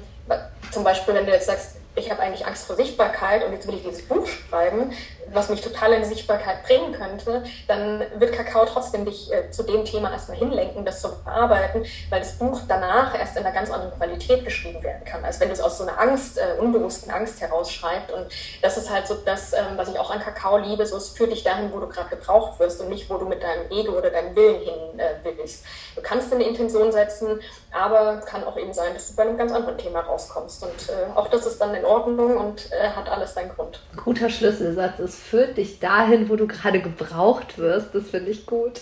[0.71, 3.75] zum Beispiel, wenn du jetzt sagst, ich habe eigentlich Angst vor Sichtbarkeit und jetzt will
[3.75, 4.93] ich dieses Buch schreiben,
[5.33, 9.85] was mich total in Sichtbarkeit bringen könnte, dann wird Kakao trotzdem dich äh, zu dem
[9.85, 13.95] Thema erstmal hinlenken, das zu bearbeiten, weil das Buch danach erst in einer ganz anderen
[13.97, 17.41] Qualität geschrieben werden kann, als wenn du es aus so einer Angst, äh, unbewussten Angst
[17.41, 18.13] herausschreibst.
[18.13, 18.27] Und
[18.63, 21.33] das ist halt so das, ähm, was ich auch an Kakao liebe, so es führt
[21.33, 24.11] dich dahin, wo du gerade gebraucht wirst und nicht, wo du mit deinem Ego oder
[24.11, 25.65] deinem Willen hin äh, willst.
[25.95, 27.41] Du kannst eine Intention setzen,
[27.73, 30.63] aber kann auch eben sein, dass du bei einem ganz anderen Thema rauskommst.
[30.63, 33.81] Und äh, auch das ist dann in Ordnung und äh, hat alles seinen Grund.
[33.97, 37.95] Guter Schlüsselsatz ist führt dich dahin, wo du gerade gebraucht wirst.
[37.95, 38.81] Das finde ich gut.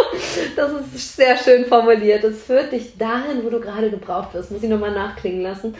[0.56, 2.24] das ist sehr schön formuliert.
[2.24, 4.50] Es führt dich dahin, wo du gerade gebraucht wirst.
[4.50, 5.74] Muss ich nochmal nachklingen lassen.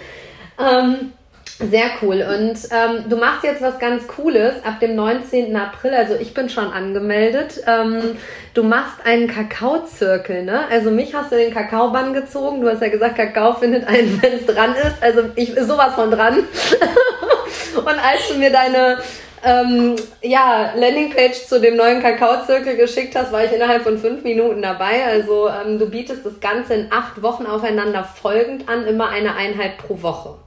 [0.59, 1.13] Ähm,
[1.59, 2.23] sehr cool.
[2.23, 5.57] Und ähm, du machst jetzt was ganz Cooles ab dem 19.
[5.57, 5.95] April.
[5.95, 7.63] Also ich bin schon angemeldet.
[7.67, 8.19] Ähm,
[8.53, 10.69] du machst einen Kakaozirkel, ne?
[10.71, 12.61] Also mich hast du den Kakaobann gezogen.
[12.61, 15.03] Du hast ja gesagt, Kakao findet einen, wenn es dran ist.
[15.03, 16.41] Also ich sowas von dran.
[17.77, 18.99] Und als du mir deine
[19.43, 24.61] ähm, ja, Landingpage zu dem neuen Kakaozirkel geschickt hast, war ich innerhalb von fünf Minuten
[24.61, 25.07] dabei.
[25.07, 29.79] Also ähm, du bietest das Ganze in acht Wochen aufeinander folgend an, immer eine Einheit
[29.79, 30.46] pro Woche.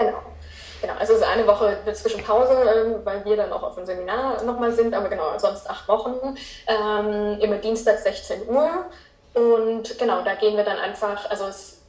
[0.00, 0.22] Genau.
[0.80, 3.84] Genau, also es ist eine Woche zwischen Pause, ähm, weil wir dann auch auf dem
[3.84, 8.86] Seminar nochmal sind, aber genau, sonst acht Wochen, ähm, immer Dienstag 16 Uhr.
[9.34, 11.79] Und genau, da gehen wir dann einfach, also es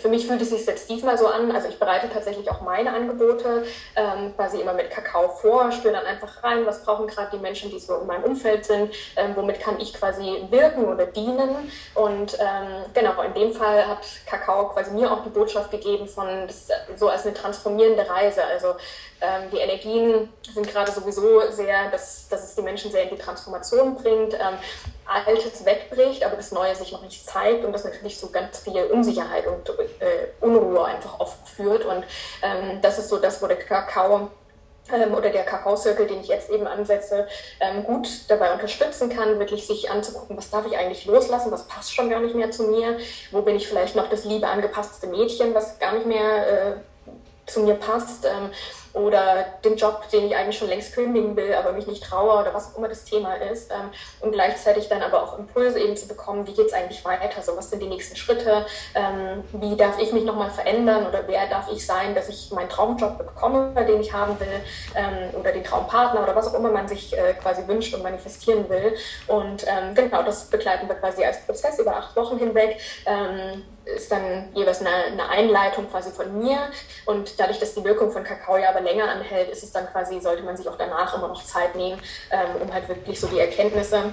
[0.00, 2.92] für mich fühlt es sich jetzt diesmal so an, also ich bereite tatsächlich auch meine
[2.92, 3.64] Angebote
[3.94, 7.70] ähm, quasi immer mit Kakao vor, spüre dann einfach rein, was brauchen gerade die Menschen,
[7.70, 11.70] die so in meinem Umfeld sind, ähm, womit kann ich quasi wirken oder dienen.
[11.94, 16.26] Und ähm, genau, in dem Fall hat Kakao quasi mir auch die Botschaft gegeben von
[16.96, 18.44] so als eine transformierende Reise.
[18.44, 18.74] Also
[19.20, 23.22] ähm, die Energien sind gerade sowieso sehr, dass, dass es die Menschen sehr in die
[23.22, 24.34] Transformation bringt.
[24.34, 24.58] Ähm,
[25.06, 28.84] Altes wegbricht, aber das Neue sich noch nicht zeigt und das natürlich so ganz viel
[28.84, 31.84] Unsicherheit und äh, Unruhe einfach oft führt.
[31.84, 32.04] Und
[32.42, 34.30] ähm, das ist so das, wo der Kakao
[34.92, 37.26] ähm, oder der Kakaozirkel, den ich jetzt eben ansetze,
[37.60, 41.94] ähm, gut dabei unterstützen kann, wirklich sich anzugucken, was darf ich eigentlich loslassen, was passt
[41.94, 42.98] schon gar nicht mehr zu mir,
[43.30, 46.72] wo bin ich vielleicht noch das liebe angepasste Mädchen, was gar nicht mehr äh,
[47.46, 48.26] zu mir passt.
[48.94, 52.40] Ähm, oder den Job, den ich eigentlich schon längst kündigen will, aber mich nicht traue
[52.40, 53.70] oder was auch immer das Thema ist.
[53.70, 57.42] Ähm, und gleichzeitig dann aber auch Impulse eben zu bekommen, wie geht es eigentlich weiter,
[57.42, 61.46] so was sind die nächsten Schritte, ähm, wie darf ich mich nochmal verändern oder wer
[61.46, 64.60] darf ich sein, dass ich meinen Traumjob bekomme, den ich haben will
[64.94, 68.68] ähm, oder den Traumpartner oder was auch immer man sich äh, quasi wünscht und manifestieren
[68.68, 68.94] will.
[69.26, 72.78] Und genau, das begleiten wir quasi als Prozess über acht Wochen hinweg
[73.94, 76.58] ist dann jeweils eine, eine, Einleitung quasi von mir.
[77.06, 80.20] Und dadurch, dass die Wirkung von Kakao ja aber länger anhält, ist es dann quasi,
[80.20, 83.38] sollte man sich auch danach immer noch Zeit nehmen, ähm, um halt wirklich so die
[83.38, 84.12] Erkenntnisse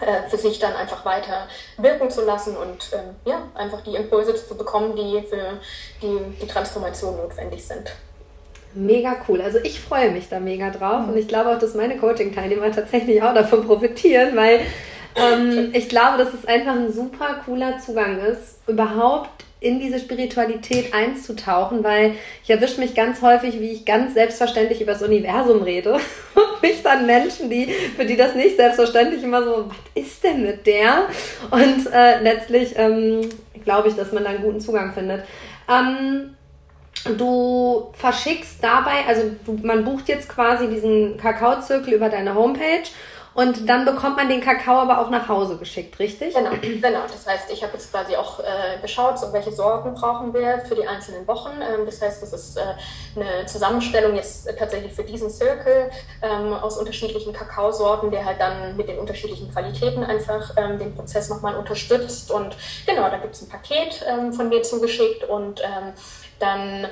[0.00, 4.34] äh, für sich dann einfach weiter wirken zu lassen und ähm, ja, einfach die Impulse
[4.34, 5.58] zu bekommen, die für
[6.00, 7.90] die, die Transformation notwendig sind.
[8.74, 9.40] Mega cool.
[9.40, 11.08] Also ich freue mich da mega drauf mhm.
[11.10, 14.60] und ich glaube auch, dass meine Coaching-Teilnehmer tatsächlich auch davon profitieren, weil
[15.20, 20.94] ähm, ich glaube, dass es einfach ein super cooler Zugang ist, überhaupt in diese Spiritualität
[20.94, 25.94] einzutauchen, weil ich erwische mich ganz häufig, wie ich ganz selbstverständlich über das Universum rede.
[26.34, 30.42] Und mich dann Menschen, die, für die das nicht selbstverständlich immer so, was ist denn
[30.42, 31.08] mit der?
[31.50, 33.28] Und äh, letztlich ähm,
[33.64, 35.24] glaube ich, dass man da einen guten Zugang findet.
[35.68, 36.36] Ähm,
[37.16, 42.88] du verschickst dabei, also du, man bucht jetzt quasi diesen Kakaozirkel über deine Homepage
[43.38, 46.34] und dann bekommt man den Kakao aber auch nach Hause geschickt, richtig?
[46.34, 47.02] Genau, genau.
[47.02, 50.74] Das heißt, ich habe jetzt quasi auch äh, geschaut, so welche Sorten brauchen wir für
[50.74, 51.52] die einzelnen Wochen.
[51.62, 52.62] Ähm, das heißt, das ist äh,
[53.14, 55.88] eine Zusammenstellung jetzt tatsächlich für diesen Circle
[56.20, 61.28] ähm, aus unterschiedlichen Kakaosorten, der halt dann mit den unterschiedlichen Qualitäten einfach ähm, den Prozess
[61.28, 62.32] nochmal unterstützt.
[62.32, 65.92] Und genau, da gibt es ein Paket ähm, von mir zugeschickt und ähm,
[66.40, 66.88] dann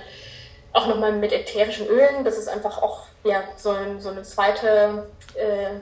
[0.73, 2.25] auch nochmal mit ätherischen Ölen.
[2.25, 5.81] Das ist einfach auch ja, so, so eine zweite äh,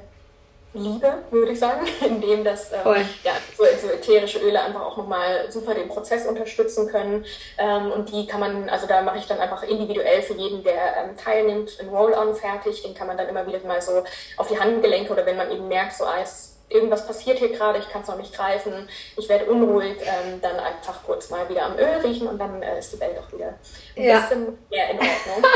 [0.75, 5.51] Liebe, würde ich sagen, indem das ähm, ja, so, so, ätherische Öle einfach auch nochmal
[5.51, 7.25] super den Prozess unterstützen können.
[7.59, 10.97] Ähm, und die kann man, also da mache ich dann einfach individuell für jeden, der
[11.05, 12.83] ähm, teilnimmt, ein Roll-On fertig.
[12.83, 14.03] Den kann man dann immer wieder mal so
[14.37, 17.89] auf die Handgelenke oder wenn man eben merkt, so als irgendwas passiert hier gerade, ich
[17.89, 18.73] kann es noch nicht greifen,
[19.17, 22.79] ich werde unruhig, ähm, dann einfach kurz mal wieder am Öl riechen und dann äh,
[22.79, 23.55] ist die Welt auch wieder
[23.97, 24.21] ein ja.
[24.21, 25.51] bisschen mehr in Ordnung.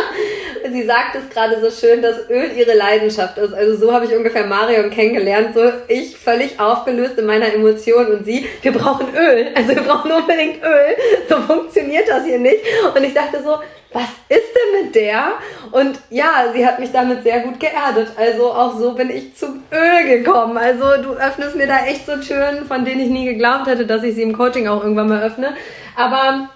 [0.73, 3.53] Sie sagt es gerade so schön, dass Öl ihre Leidenschaft ist.
[3.53, 5.55] Also so habe ich ungefähr Marion kennengelernt.
[5.55, 9.49] So ich völlig aufgelöst in meiner Emotion und sie, wir brauchen Öl.
[9.55, 10.97] Also wir brauchen unbedingt Öl.
[11.29, 12.63] So funktioniert das hier nicht.
[12.95, 13.59] Und ich dachte so,
[13.93, 15.33] was ist denn mit der?
[15.71, 18.09] Und ja, sie hat mich damit sehr gut geerdet.
[18.17, 20.59] Also auch so bin ich zum Öl gekommen.
[20.59, 24.03] Also du öffnest mir da echt so Türen, von denen ich nie geglaubt hätte, dass
[24.03, 25.55] ich sie im Coaching auch irgendwann mal öffne.
[25.97, 26.51] Aber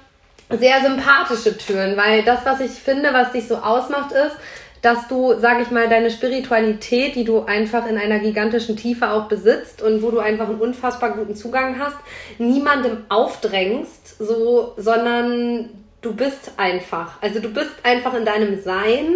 [0.51, 4.37] sehr sympathische Türen, weil das, was ich finde, was dich so ausmacht, ist,
[4.83, 9.29] dass du, sag ich mal, deine Spiritualität, die du einfach in einer gigantischen Tiefe auch
[9.29, 11.97] besitzt und wo du einfach einen unfassbar guten Zugang hast,
[12.39, 15.71] niemandem aufdrängst, so, sondern
[16.03, 17.13] du bist einfach.
[17.21, 19.15] Also du bist einfach in deinem Sein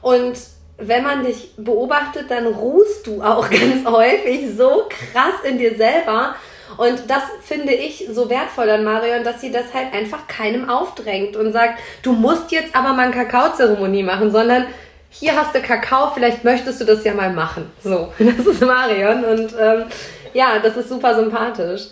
[0.00, 0.38] und
[0.78, 6.34] wenn man dich beobachtet, dann ruhst du auch ganz häufig so krass in dir selber.
[6.76, 11.36] Und das finde ich so wertvoll an Marion, dass sie das halt einfach keinem aufdrängt
[11.36, 14.66] und sagt, du musst jetzt aber mal eine Kakaozeremonie machen, sondern
[15.10, 17.70] hier hast du Kakao, vielleicht möchtest du das ja mal machen.
[17.82, 19.84] So, das ist Marion und ähm,
[20.32, 21.88] ja, das ist super sympathisch.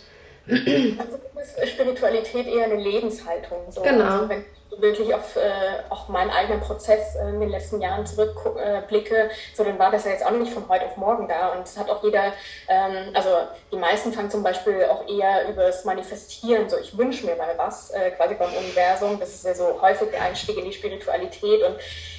[0.49, 1.19] Also
[1.63, 3.71] ist Spiritualität eher eine Lebenshaltung.
[3.71, 3.83] So.
[3.83, 4.05] Genau.
[4.05, 4.45] Also wenn
[4.81, 9.65] wirklich auf äh, auch meinen eigenen Prozess äh, in den letzten Jahren zurückblicke, äh, so
[9.65, 11.49] dann war das ja jetzt auch nicht von heute auf morgen da.
[11.49, 12.33] Und es hat auch jeder,
[12.69, 13.31] ähm, also
[13.73, 17.55] die meisten fangen zum Beispiel auch eher über das Manifestieren, so ich wünsche mir mal
[17.57, 19.19] was, äh, quasi beim Universum.
[19.19, 21.77] Das ist ja so häufig der Einstieg in die Spiritualität und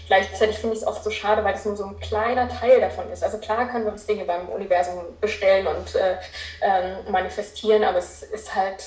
[0.10, 3.08] Gleichzeitig finde ich es oft so schade, weil es nur so ein kleiner Teil davon
[3.12, 3.24] ist.
[3.24, 6.15] Also klar können wir uns Dinge beim Universum bestellen und äh,
[6.62, 8.84] ähm, manifestieren, aber es ist halt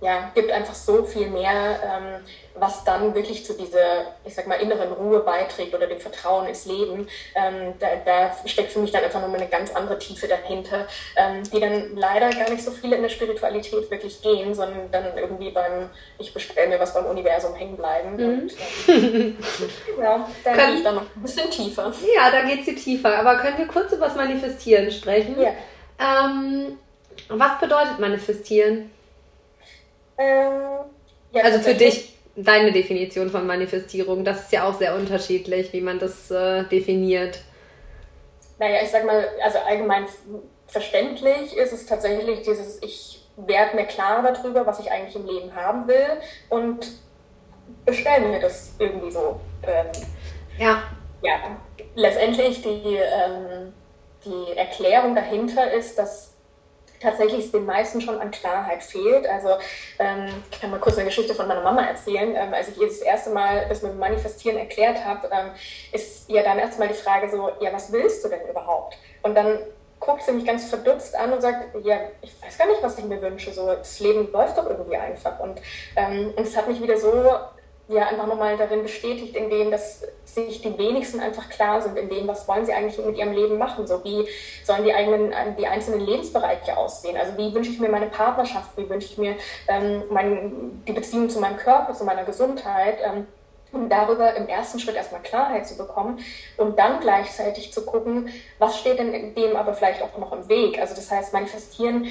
[0.00, 4.56] ja, gibt einfach so viel mehr, ähm, was dann wirklich zu dieser, ich sag mal,
[4.56, 7.08] inneren Ruhe beiträgt oder dem Vertrauen ins Leben.
[7.34, 11.42] Ähm, da, da, steckt für mich dann einfach nochmal eine ganz andere Tiefe dahinter, ähm,
[11.50, 15.50] die dann leider gar nicht so viele in der Spiritualität wirklich gehen, sondern dann irgendwie
[15.50, 18.16] beim, ich bestelle mir was beim Universum hängen bleiben.
[18.16, 18.40] Mhm.
[18.40, 18.52] Und,
[18.88, 19.38] ähm,
[19.98, 21.92] ja, da ich dann noch ein bisschen tiefer.
[22.14, 23.18] Ja, da geht sie tiefer.
[23.18, 25.36] Aber können wir kurz über das Manifestieren sprechen?
[25.40, 25.52] Ja.
[25.98, 26.78] Ähm,
[27.28, 28.90] was bedeutet Manifestieren?
[30.18, 30.84] Ähm,
[31.32, 35.80] ja, also für dich deine Definition von Manifestierung, das ist ja auch sehr unterschiedlich, wie
[35.80, 37.40] man das äh, definiert.
[38.58, 40.06] Naja, ich sag mal, also allgemein
[40.66, 45.54] verständlich ist es tatsächlich dieses, ich werde mir klar darüber, was ich eigentlich im Leben
[45.54, 46.06] haben will
[46.48, 46.86] und
[47.84, 49.40] bestelle mir das irgendwie so.
[49.62, 49.86] Ähm,
[50.58, 50.82] ja.
[51.22, 51.58] Ja,
[51.94, 53.72] letztendlich die, ähm,
[54.24, 56.35] die Erklärung dahinter ist, dass
[57.00, 59.26] tatsächlich es den meisten schon an Klarheit fehlt.
[59.26, 59.50] Also
[59.98, 62.34] ähm, ich kann mal kurz eine Geschichte von meiner Mama erzählen.
[62.34, 65.50] Ähm, als ich ihr das erste Mal das mit dem Manifestieren erklärt habe, ähm,
[65.92, 68.96] ist ihr dann erstmal die Frage so, ja, was willst du denn überhaupt?
[69.22, 69.58] Und dann
[69.98, 73.04] guckt sie mich ganz verdutzt an und sagt, ja, ich weiß gar nicht, was ich
[73.04, 73.52] mir wünsche.
[73.52, 75.40] So, das Leben läuft doch irgendwie einfach.
[75.40, 75.60] Und,
[75.96, 77.12] ähm, und es hat mich wieder so
[77.88, 82.08] ja einfach nochmal darin bestätigt, in dem, dass sich die wenigsten einfach klar sind, in
[82.08, 83.86] dem, was wollen sie eigentlich mit ihrem Leben machen.
[83.86, 84.26] So wie
[84.64, 87.16] sollen die eigenen, die einzelnen Lebensbereiche aussehen?
[87.16, 89.36] Also wie wünsche ich mir meine Partnerschaft, wie wünsche ich mir
[89.68, 92.98] ähm, mein, die Beziehung zu meinem Körper, zu meiner Gesundheit.
[93.04, 93.26] Ähm,
[93.72, 96.20] um darüber im ersten Schritt erstmal Klarheit zu bekommen
[96.56, 100.78] und dann gleichzeitig zu gucken, was steht denn dem aber vielleicht auch noch im Weg.
[100.78, 102.06] Also das heißt, manifestieren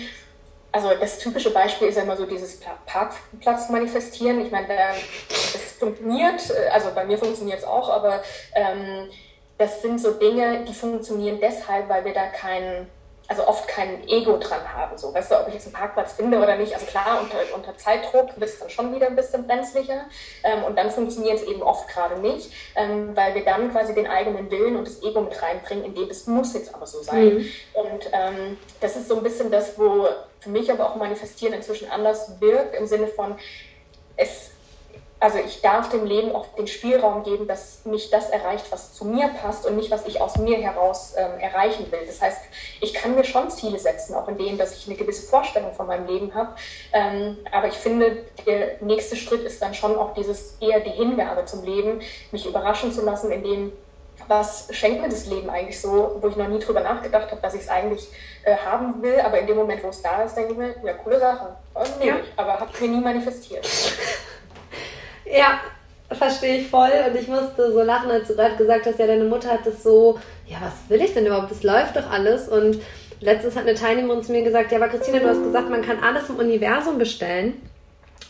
[0.72, 4.42] also das typische Beispiel ist ja immer so dieses Parkplatz manifestieren.
[4.46, 8.22] Ich meine, das funktioniert, äh, also bei mir funktioniert es auch, aber
[8.54, 9.10] ähm,
[9.58, 12.88] das sind so Dinge, die funktionieren deshalb, weil wir da keinen
[13.28, 14.98] also oft kein Ego dran haben.
[14.98, 16.74] So, weißt du, ob ich jetzt einen Parkplatz finde oder nicht.
[16.74, 20.06] Also klar, unter, unter Zeitdruck wird es dann schon wieder ein bisschen brenzlicher.
[20.44, 24.08] Ähm, und dann funktioniert es eben oft gerade nicht, ähm, weil wir dann quasi den
[24.08, 27.36] eigenen Willen und das Ego mit reinbringen, indem es muss jetzt aber so sein.
[27.36, 27.50] Mhm.
[27.74, 30.08] Und ähm, das ist so ein bisschen das, wo
[30.40, 33.36] für mich aber auch Manifestieren inzwischen anders wirkt, im Sinne von,
[34.18, 34.52] es
[35.20, 39.06] also ich darf dem Leben auch den Spielraum geben, dass mich das erreicht, was zu
[39.06, 42.02] mir passt und nicht, was ich aus mir heraus ähm, erreichen will.
[42.06, 42.42] Das heißt,
[42.82, 45.88] ich kann mir schon Ziele setzen, auch in denen, dass ich eine gewisse Vorstellung von
[45.88, 46.50] meinem Leben habe.
[46.94, 51.46] Ähm, aber ich finde, der nächste Schritt ist dann schon auch dieses eher die Hingabe
[51.46, 52.02] zum Leben,
[52.32, 53.72] mich überraschen zu lassen, in dem
[54.28, 57.54] was schenkt mir das Leben eigentlich so, wo ich noch nie drüber nachgedacht habe, dass
[57.54, 58.08] ich es eigentlich
[58.44, 60.94] äh, haben will, aber in dem Moment, wo es da ist, denke ich mir, ja,
[60.94, 61.56] coole Sache,
[62.00, 62.24] nehme ja.
[62.24, 63.68] ich, aber habe mir nie manifestiert.
[65.36, 65.60] Ja,
[66.16, 66.92] verstehe ich voll.
[67.08, 69.84] Und ich musste so lachen, als du gerade gesagt hast, ja, deine Mutter hat das
[69.84, 71.52] so, ja, was will ich denn überhaupt?
[71.52, 72.48] Das läuft doch alles.
[72.48, 72.80] Und
[73.20, 76.04] letztens hat eine Teilnehmerin zu mir gesagt, ja, aber Christina, du hast gesagt, man kann
[76.04, 77.62] alles im Universum bestellen.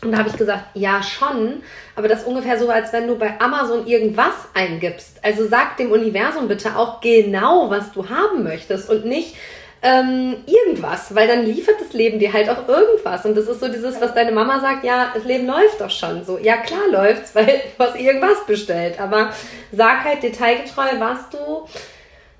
[0.02, 1.62] Und da habe ich gesagt, ja schon,
[1.94, 5.18] aber das ist ungefähr so, als wenn du bei Amazon irgendwas eingibst.
[5.22, 9.36] Also sag dem Universum bitte auch genau, was du haben möchtest und nicht,
[9.82, 13.24] ähm, irgendwas, weil dann liefert das Leben dir halt auch irgendwas.
[13.24, 16.24] Und das ist so dieses, was deine Mama sagt, ja, das Leben läuft doch schon
[16.24, 16.38] so.
[16.38, 19.00] Ja, klar läuft's, weil du hast irgendwas bestellt.
[19.00, 19.30] Aber
[19.72, 21.68] sag halt detailgetreu, was du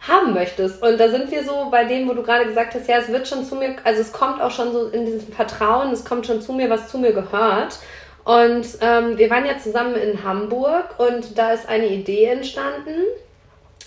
[0.00, 0.82] haben möchtest.
[0.82, 3.26] Und da sind wir so bei dem, wo du gerade gesagt hast, ja, es wird
[3.26, 6.40] schon zu mir, also es kommt auch schon so in diesem Vertrauen, es kommt schon
[6.40, 7.78] zu mir, was zu mir gehört.
[8.24, 13.02] Und ähm, wir waren ja zusammen in Hamburg und da ist eine Idee entstanden.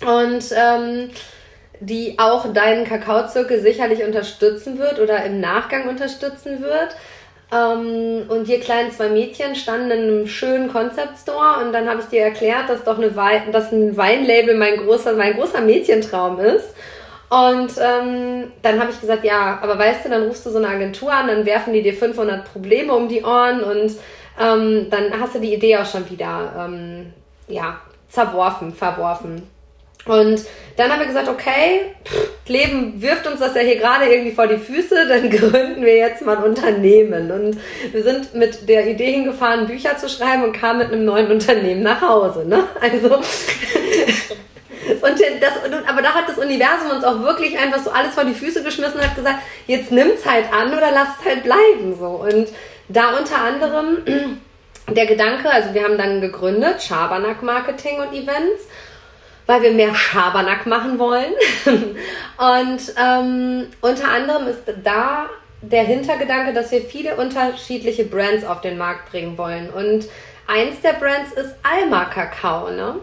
[0.01, 1.09] Und ähm,
[1.79, 6.95] die auch deinen Kakaozirkel sicherlich unterstützen wird oder im Nachgang unterstützen wird.
[7.51, 12.01] Ähm, und wir kleinen zwei Mädchen standen in einem schönen Concept Store und dann habe
[12.01, 16.39] ich dir erklärt, dass doch eine Wein, dass ein Weinlabel mein großer, mein großer Mädchentraum
[16.39, 16.75] ist.
[17.29, 20.67] Und ähm, dann habe ich gesagt, ja, aber weißt du, dann rufst du so eine
[20.67, 23.95] Agentur an, dann werfen die dir 500 Probleme um die Ohren und
[24.39, 27.13] ähm, dann hast du die Idee auch schon wieder, ähm,
[27.47, 29.47] ja, zerworfen, verworfen.
[30.09, 30.43] Und
[30.75, 31.93] dann haben wir gesagt, okay,
[32.47, 36.25] Leben wirft uns das ja hier gerade irgendwie vor die Füße, dann gründen wir jetzt
[36.25, 37.31] mal ein Unternehmen.
[37.31, 37.57] Und
[37.91, 41.83] wir sind mit der Idee hingefahren, Bücher zu schreiben und kamen mit einem neuen Unternehmen
[41.83, 42.47] nach Hause.
[42.47, 42.63] Ne?
[42.81, 43.23] Also und
[45.41, 45.53] das,
[45.87, 48.95] aber da hat das Universum uns auch wirklich einfach so alles vor die Füße geschmissen
[48.95, 51.95] und hat gesagt, jetzt nimm's halt an oder lass es halt bleiben.
[51.99, 52.07] So.
[52.07, 52.47] Und
[52.87, 53.99] da unter anderem
[54.89, 58.63] der Gedanke, also wir haben dann gegründet, Schabernack Marketing und Events
[59.49, 61.33] weil wir mehr Schabernack machen wollen.
[61.65, 65.27] Und ähm, unter anderem ist da
[65.63, 69.71] der Hintergedanke, dass wir viele unterschiedliche Brands auf den Markt bringen wollen.
[69.71, 70.07] Und
[70.45, 72.99] eins der Brands ist Alma Kakao, ne?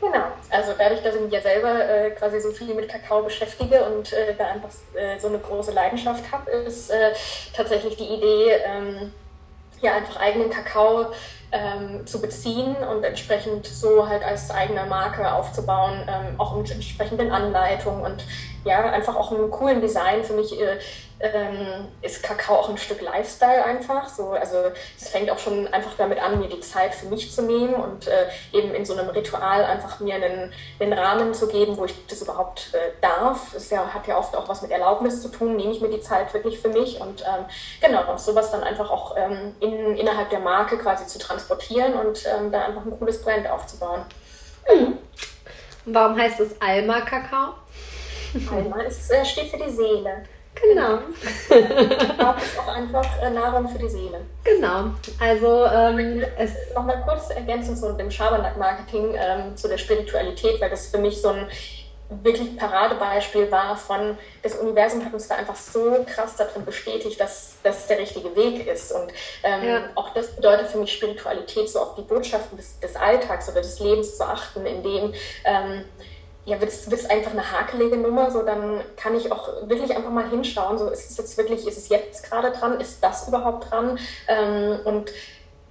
[0.00, 3.84] Genau, also dadurch, dass ich mich ja selber äh, quasi so viel mit Kakao beschäftige
[3.86, 7.10] und äh, da einfach äh, so eine große Leidenschaft habe, ist äh,
[7.52, 9.12] tatsächlich die Idee, ähm,
[9.84, 11.06] ja einfach eigenen Kakao
[11.54, 17.30] ähm, zu beziehen und entsprechend so halt als eigene Marke aufzubauen, ähm, auch mit entsprechenden
[17.30, 18.24] Anleitungen und
[18.64, 20.24] ja, einfach auch einem coolen Design.
[20.24, 20.78] Für mich äh,
[21.20, 24.08] ähm, ist Kakao auch ein Stück Lifestyle einfach.
[24.08, 24.56] So, also
[24.98, 28.08] es fängt auch schon einfach damit an, mir die Zeit für mich zu nehmen und
[28.08, 31.94] äh, eben in so einem Ritual einfach mir einen, einen Rahmen zu geben, wo ich
[32.06, 33.52] das überhaupt äh, darf.
[33.52, 35.56] Das ja, hat ja oft auch was mit Erlaubnis zu tun.
[35.56, 37.44] Nehme ich mir die Zeit wirklich für mich und ähm,
[37.80, 42.50] genau, sowas dann einfach auch ähm, in, innerhalb der Marke quasi zu transportieren und ähm,
[42.50, 44.02] da einfach ein cooles Brand aufzubauen.
[44.68, 44.98] Mhm.
[45.86, 47.54] Warum heißt es Alma Kakao?
[48.50, 50.24] Alma ist, äh, steht für die Seele.
[50.54, 50.98] Genau.
[51.48, 54.20] Sport ist auch einfach äh, Nahrung für die Seele.
[54.44, 54.90] Genau.
[55.20, 60.88] Also ähm, es nochmal kurz ergänzend zu dem Schabernack-Marketing ähm, zu der Spiritualität, weil das
[60.88, 61.48] für mich so ein
[62.22, 67.56] wirklich Paradebeispiel war von, das Universum hat uns da einfach so krass darin bestätigt, dass
[67.62, 68.92] das der richtige Weg ist.
[68.92, 69.88] Und ähm, ja.
[69.94, 73.80] auch das bedeutet für mich Spiritualität, so auf die Botschaften des, des Alltags oder des
[73.80, 75.84] Lebens zu achten, indem ähm,
[76.46, 80.28] ja, wird es einfach eine hakelige Nummer, so dann kann ich auch wirklich einfach mal
[80.28, 83.98] hinschauen, so ist es jetzt wirklich, ist es jetzt gerade dran, ist das überhaupt dran?
[84.28, 85.10] Ähm, und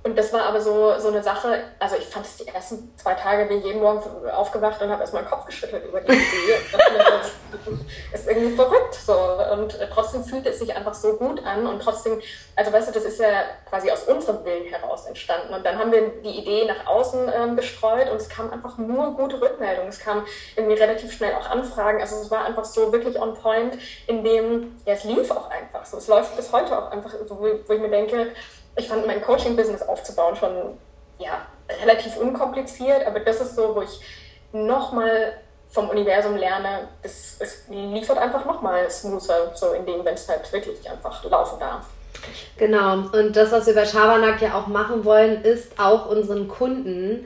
[0.06, 3.14] und das war aber so, so eine Sache, also ich fand es die ersten zwei
[3.14, 6.58] Tage, bin jeden Morgen aufgewacht und habe erstmal den Kopf geschüttelt über die Idee.
[8.12, 9.14] das ist irgendwie verrückt so.
[9.14, 12.22] Und trotzdem fühlt es sich einfach so gut an und trotzdem,
[12.58, 15.54] also weißt du, das ist ja quasi aus unserem Willen heraus entstanden.
[15.54, 19.16] Und dann haben wir die Idee nach außen ähm, gestreut und es kam einfach nur
[19.16, 19.88] gute Rückmeldungen.
[19.88, 20.26] Es kam
[20.58, 22.02] irgendwie relativ schnell auch Anfragen.
[22.02, 25.86] Also es war einfach so wirklich on point, in dem, ja, es lief auch einfach
[25.86, 25.96] so.
[25.96, 28.34] Es läuft bis heute auch einfach, wo, wo ich mir denke,
[28.76, 30.52] ich fand mein Coaching-Business aufzubauen schon
[31.20, 31.46] ja,
[31.82, 34.00] relativ unkompliziert, aber das ist so, wo ich
[34.52, 35.34] nochmal
[35.70, 40.52] vom Universum lerne, es, es liefert einfach nochmal smoother, so in dem, wenn es halt
[40.54, 41.86] wirklich einfach laufen darf.
[42.58, 47.26] Genau, und das, was wir bei Schabernack ja auch machen wollen, ist auch unseren Kunden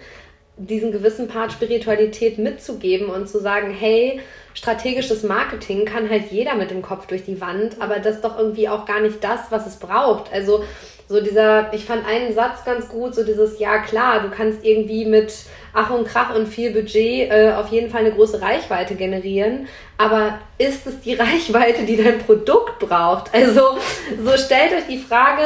[0.55, 4.21] diesen gewissen Part Spiritualität mitzugeben und zu sagen, hey,
[4.53, 8.39] strategisches Marketing kann halt jeder mit dem Kopf durch die Wand, aber das ist doch
[8.39, 10.33] irgendwie auch gar nicht das, was es braucht.
[10.33, 10.63] Also
[11.07, 15.05] so dieser, ich fand einen Satz ganz gut, so dieses, ja klar, du kannst irgendwie
[15.05, 15.33] mit
[15.73, 20.39] Ach und Krach und viel Budget äh, auf jeden Fall eine große Reichweite generieren, aber
[20.57, 23.33] ist es die Reichweite, die dein Produkt braucht?
[23.33, 23.77] Also
[24.23, 25.43] so stellt euch die Frage,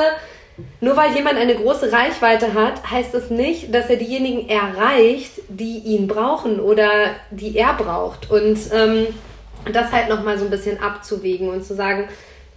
[0.80, 5.42] nur weil jemand eine große Reichweite hat, heißt es das nicht, dass er diejenigen erreicht,
[5.48, 6.90] die ihn brauchen oder
[7.30, 8.32] die er braucht.
[8.32, 9.08] Und ähm,
[9.72, 12.08] das halt nochmal so ein bisschen abzuwägen und zu sagen,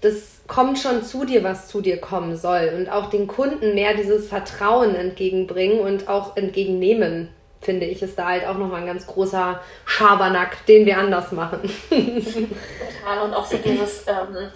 [0.01, 2.73] das kommt schon zu dir, was zu dir kommen soll.
[2.77, 7.29] Und auch den Kunden mehr dieses Vertrauen entgegenbringen und auch entgegennehmen,
[7.61, 11.61] finde ich, ist da halt auch nochmal ein ganz großer Schabernack, den wir anders machen.
[11.89, 13.25] Total.
[13.25, 14.51] Und auch so dieses, ähm,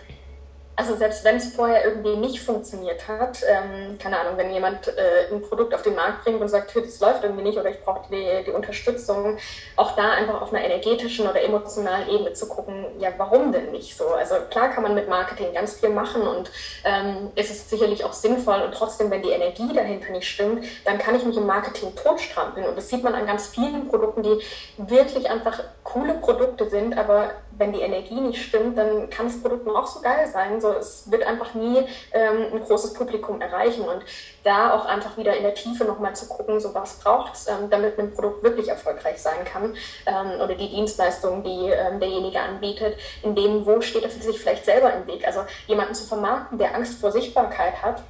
[0.78, 5.34] also selbst wenn es vorher irgendwie nicht funktioniert hat, ähm, keine Ahnung, wenn jemand äh,
[5.34, 8.08] ein Produkt auf den Markt bringt und sagt, das läuft irgendwie nicht oder ich brauche
[8.12, 9.38] die, die Unterstützung,
[9.74, 13.96] auch da einfach auf einer energetischen oder emotionalen Ebene zu gucken, ja, warum denn nicht
[13.96, 14.06] so?
[14.06, 16.48] Also klar kann man mit Marketing ganz viel machen und
[16.84, 20.98] ähm, es ist sicherlich auch sinnvoll und trotzdem, wenn die Energie dahinter nicht stimmt, dann
[20.98, 24.38] kann ich mich im Marketing totstrampeln und das sieht man an ganz vielen Produkten, die
[24.76, 29.66] wirklich einfach coole Produkte sind, aber wenn die Energie nicht stimmt, dann kann das Produkt
[29.66, 30.60] noch so geil sein.
[30.60, 31.78] So, es wird einfach nie
[32.12, 33.82] ähm, ein großes Publikum erreichen.
[33.82, 34.02] Und
[34.44, 37.68] da auch einfach wieder in der Tiefe nochmal zu gucken, so was braucht es, ähm,
[37.70, 39.74] damit ein Produkt wirklich erfolgreich sein kann.
[40.06, 44.64] Ähm, oder die Dienstleistung, die ähm, derjenige anbietet, in dem, wo steht er sich vielleicht
[44.64, 45.26] selber im Weg.
[45.26, 48.02] Also jemanden zu vermarkten, der Angst vor Sichtbarkeit hat,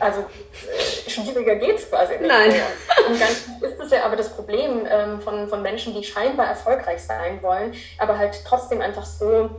[0.00, 2.26] also äh, schwieriger geht es quasi nicht.
[2.26, 2.52] Nein.
[3.08, 7.02] Und dann ist es ja aber das Problem ähm, von, von Menschen, die scheinbar erfolgreich
[7.02, 9.50] sein wollen, aber halt trotzdem einfach so,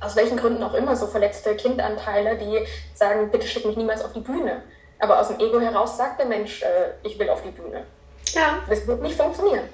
[0.00, 4.12] aus welchen Gründen auch immer, so verletzte Kindanteile, die sagen, bitte schick mich niemals auf
[4.12, 4.62] die Bühne.
[4.98, 7.84] Aber aus dem Ego heraus sagt der Mensch, äh, ich will auf die Bühne.
[8.32, 8.58] Ja.
[8.68, 9.68] Das wird nicht funktionieren.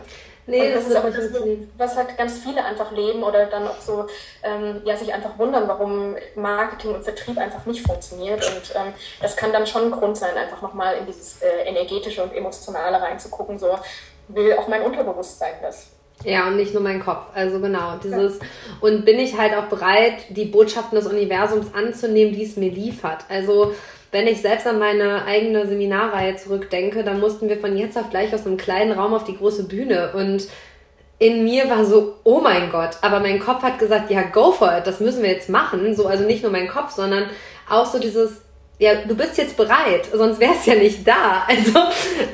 [0.46, 1.30] Nee, das, das, ist aber das,
[1.78, 4.06] was halt ganz viele einfach leben oder dann auch so,
[4.42, 8.44] ähm, ja, sich einfach wundern, warum Marketing und Vertrieb einfach nicht funktioniert.
[8.44, 12.24] Und ähm, das kann dann schon ein Grund sein, einfach nochmal in dieses äh, energetische
[12.24, 13.58] und emotionale reinzugucken.
[13.58, 13.78] So
[14.28, 15.90] will auch mein Unterbewusstsein das.
[16.24, 17.26] Ja, und nicht nur mein Kopf.
[17.34, 18.46] Also genau, dieses ja.
[18.80, 23.24] und bin ich halt auch bereit, die Botschaften des Universums anzunehmen, die es mir liefert.
[23.28, 23.74] Also
[24.12, 28.32] wenn ich selbst an meine eigene Seminarreihe zurückdenke, dann mussten wir von jetzt auf gleich
[28.34, 30.46] aus einem kleinen Raum auf die große Bühne und
[31.18, 34.76] in mir war so, oh mein Gott, aber mein Kopf hat gesagt, ja, go for
[34.76, 35.94] it, das müssen wir jetzt machen.
[35.94, 37.26] So, also nicht nur mein Kopf, sondern
[37.70, 38.42] auch so dieses,
[38.80, 41.46] ja, du bist jetzt bereit, sonst wär's ja nicht da.
[41.46, 41.78] Also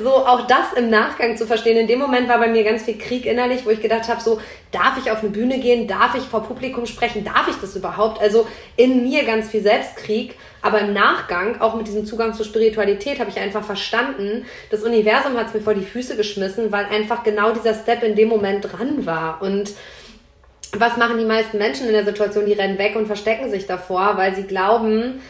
[0.02, 1.76] so auch das im Nachgang zu verstehen.
[1.76, 4.40] In dem Moment war bei mir ganz viel Krieg innerlich, wo ich gedacht habe, so
[4.72, 8.22] darf ich auf eine Bühne gehen, darf ich vor Publikum sprechen, darf ich das überhaupt?
[8.22, 13.20] Also in mir ganz viel Selbstkrieg, aber im Nachgang, auch mit diesem Zugang zur Spiritualität,
[13.20, 17.22] habe ich einfach verstanden, das Universum hat es mir vor die Füße geschmissen, weil einfach
[17.22, 19.72] genau dieser Step in dem Moment dran war und
[20.76, 22.44] was machen die meisten Menschen in der Situation?
[22.44, 25.22] Die rennen weg und verstecken sich davor, weil sie glauben,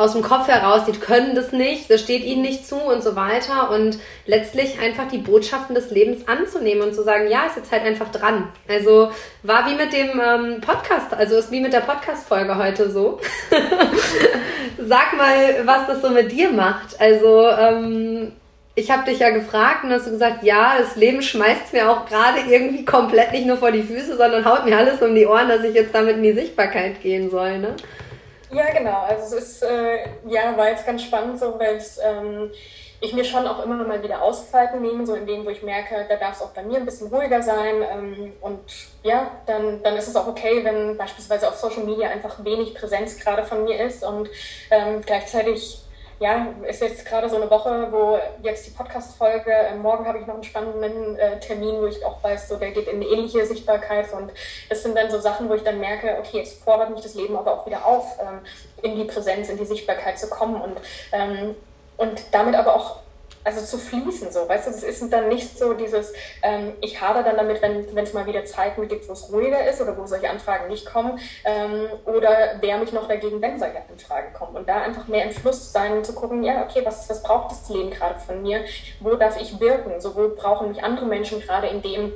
[0.00, 3.16] aus dem Kopf heraus, die können das nicht, das steht ihnen nicht zu und so
[3.16, 3.70] weiter.
[3.70, 7.82] Und letztlich einfach die Botschaften des Lebens anzunehmen und zu sagen, ja, ist jetzt halt
[7.82, 8.48] einfach dran.
[8.66, 9.10] Also
[9.42, 13.20] war wie mit dem ähm, Podcast, also ist wie mit der Podcast-Folge heute so.
[14.86, 17.00] Sag mal, was das so mit dir macht.
[17.00, 18.32] Also, ähm,
[18.74, 22.06] ich habe dich ja gefragt und hast du gesagt, ja, das Leben schmeißt mir auch
[22.06, 25.48] gerade irgendwie komplett nicht nur vor die Füße, sondern haut mir alles um die Ohren,
[25.48, 27.76] dass ich jetzt damit in die Sichtbarkeit gehen soll, ne?
[28.52, 29.04] Ja, genau.
[29.08, 32.50] Also es ist, äh, ja, war jetzt ganz spannend so, weil es, ähm,
[33.00, 36.06] ich mir schon auch immer mal wieder Auszeiten nehme, so in denen, wo ich merke,
[36.08, 37.76] da darf es auch bei mir ein bisschen ruhiger sein.
[37.90, 38.60] Ähm, und
[39.02, 43.18] ja, dann, dann ist es auch okay, wenn beispielsweise auf Social Media einfach wenig Präsenz
[43.18, 44.28] gerade von mir ist und
[44.70, 45.82] ähm, gleichzeitig
[46.20, 50.26] ja, ist jetzt gerade so eine Woche, wo jetzt die Podcast-Folge, äh, morgen habe ich
[50.26, 53.46] noch einen spannenden äh, Termin, wo ich auch weiß, so der geht in eine ähnliche
[53.46, 54.30] Sichtbarkeit und
[54.68, 57.36] es sind dann so Sachen, wo ich dann merke, okay, jetzt fordert mich das Leben
[57.36, 58.40] aber auch wieder auf, ähm,
[58.82, 60.76] in die Präsenz, in die Sichtbarkeit zu kommen und,
[61.12, 61.56] ähm,
[62.00, 63.00] und damit aber auch
[63.44, 67.22] also zu fließen, so, weißt du, es ist dann nicht so dieses, ähm, ich hader
[67.22, 70.28] dann damit, wenn es mal wieder Zeiten gibt, wo es ruhiger ist oder wo solche
[70.28, 74.56] Anfragen nicht kommen, ähm, oder wer mich noch dagegen, wenn solche Anfragen kommen.
[74.56, 77.52] Und da einfach mehr im Fluss sein und zu gucken, ja, okay, was, was braucht
[77.52, 78.64] das Leben gerade von mir?
[79.00, 80.00] Wo darf ich wirken?
[80.00, 82.12] So, wo brauchen mich andere Menschen gerade in dem,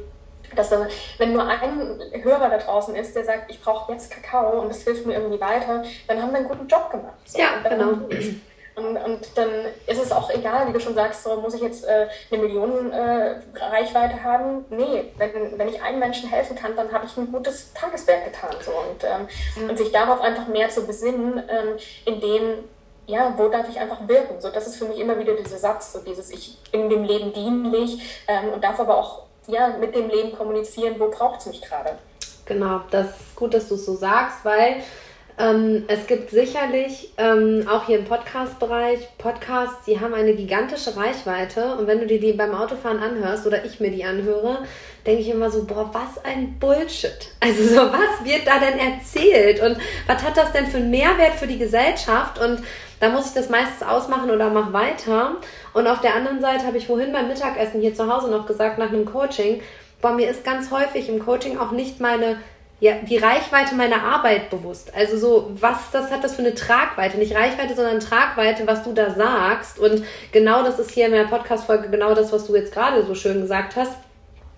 [0.54, 0.72] dass
[1.18, 4.82] wenn nur ein Hörer da draußen ist, der sagt, ich brauche jetzt Kakao und das
[4.82, 7.14] hilft mir irgendwie weiter, dann haben wir einen guten Job gemacht.
[7.24, 7.38] So.
[7.38, 7.92] Ja, genau.
[8.76, 9.50] Und, und dann
[9.86, 12.90] ist es auch egal, wie du schon sagst, so muss ich jetzt äh, eine Million
[12.90, 14.64] äh, Reichweite haben.
[14.70, 18.54] Nee, wenn, wenn ich einem Menschen helfen kann, dann habe ich ein gutes Tageswerk getan.
[18.60, 18.72] So.
[18.72, 19.28] Und, ähm,
[19.62, 19.70] mhm.
[19.70, 22.64] und sich darauf einfach mehr zu besinnen, ähm, in dem,
[23.06, 24.40] ja, wo darf ich einfach wirken?
[24.40, 27.32] So, das ist für mich immer wieder dieser Satz, so dieses Ich bin dem Leben
[27.32, 31.62] dienlich ähm, und darf aber auch ja, mit dem Leben kommunizieren, wo braucht es mich
[31.62, 31.96] gerade.
[32.46, 34.82] Genau, das ist gut, dass du es so sagst, weil
[35.38, 41.74] ähm, es gibt sicherlich ähm, auch hier im Podcast-Bereich Podcasts, die haben eine gigantische Reichweite
[41.76, 44.58] und wenn du dir die beim Autofahren anhörst oder ich mir die anhöre,
[45.06, 47.32] denke ich immer so, boah, was ein Bullshit.
[47.40, 49.76] Also so, was wird da denn erzählt und
[50.06, 52.62] was hat das denn für einen Mehrwert für die Gesellschaft und
[53.00, 55.36] da muss ich das meistens ausmachen oder mach weiter.
[55.74, 58.78] Und auf der anderen Seite habe ich vorhin beim Mittagessen hier zu Hause noch gesagt,
[58.78, 59.60] nach einem Coaching,
[60.00, 62.36] boah, mir ist ganz häufig im Coaching auch nicht meine
[62.80, 64.92] ja, die Reichweite meiner Arbeit bewusst.
[64.94, 67.18] Also so, was das hat das für eine Tragweite?
[67.18, 69.78] Nicht Reichweite, sondern Tragweite, was du da sagst.
[69.78, 73.14] Und genau das ist hier in meiner Podcast-Folge genau das, was du jetzt gerade so
[73.14, 73.92] schön gesagt hast.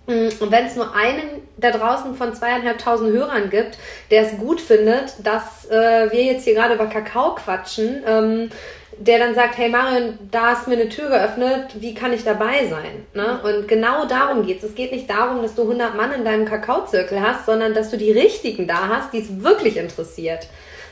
[0.07, 3.79] Mm, und wenn es nur einen da draußen von zweieinhalbtausend Hörern gibt,
[4.11, 8.51] der es gut findet, dass äh, wir jetzt hier gerade über Kakao quatschen, ähm,
[8.99, 12.25] der dann sagt, hey Marion, da hast du mir eine Tür geöffnet, wie kann ich
[12.25, 13.07] dabei sein?
[13.15, 13.41] Ne?
[13.43, 14.71] Und genau darum geht es.
[14.71, 17.97] Es geht nicht darum, dass du 100 Mann in deinem Kakaozirkel hast, sondern dass du
[17.97, 20.47] die Richtigen da hast, die es wirklich interessiert.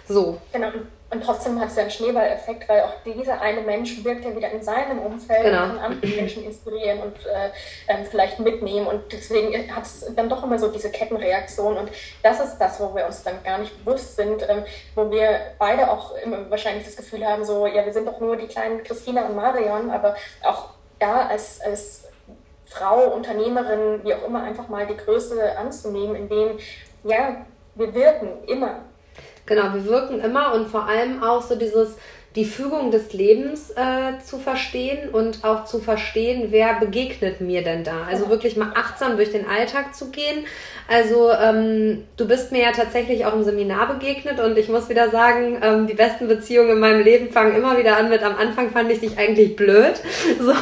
[0.08, 0.40] So.
[0.52, 0.68] Genau.
[1.14, 4.50] Und trotzdem hat es ja einen Schneeballeffekt, weil auch dieser eine Mensch wirkt ja wieder
[4.50, 5.62] in seinem Umfeld genau.
[5.62, 7.50] und kann andere Menschen inspirieren und äh,
[7.86, 8.88] ähm, vielleicht mitnehmen.
[8.88, 11.76] Und deswegen hat es dann doch immer so diese Kettenreaktion.
[11.76, 11.90] Und
[12.24, 14.64] das ist das, wo wir uns dann gar nicht bewusst sind, ähm,
[14.96, 18.36] wo wir beide auch immer wahrscheinlich das Gefühl haben, so, ja, wir sind doch nur
[18.36, 22.08] die kleinen Christina und Marion, aber auch da als, als
[22.66, 26.58] Frau, Unternehmerin, wie auch immer, einfach mal die Größe anzunehmen, indem,
[27.04, 27.44] ja,
[27.76, 28.80] wir wirken immer
[29.46, 31.96] Genau, wir wirken immer und vor allem auch so dieses,
[32.34, 37.84] die Fügung des Lebens äh, zu verstehen und auch zu verstehen, wer begegnet mir denn
[37.84, 38.04] da.
[38.08, 40.46] Also wirklich mal achtsam durch den Alltag zu gehen.
[40.86, 45.08] Also ähm, du bist mir ja tatsächlich auch im Seminar begegnet und ich muss wieder
[45.08, 48.70] sagen, ähm, die besten Beziehungen in meinem Leben fangen immer wieder an mit, am Anfang
[48.70, 49.94] fand ich dich eigentlich blöd.
[50.44, 50.52] So,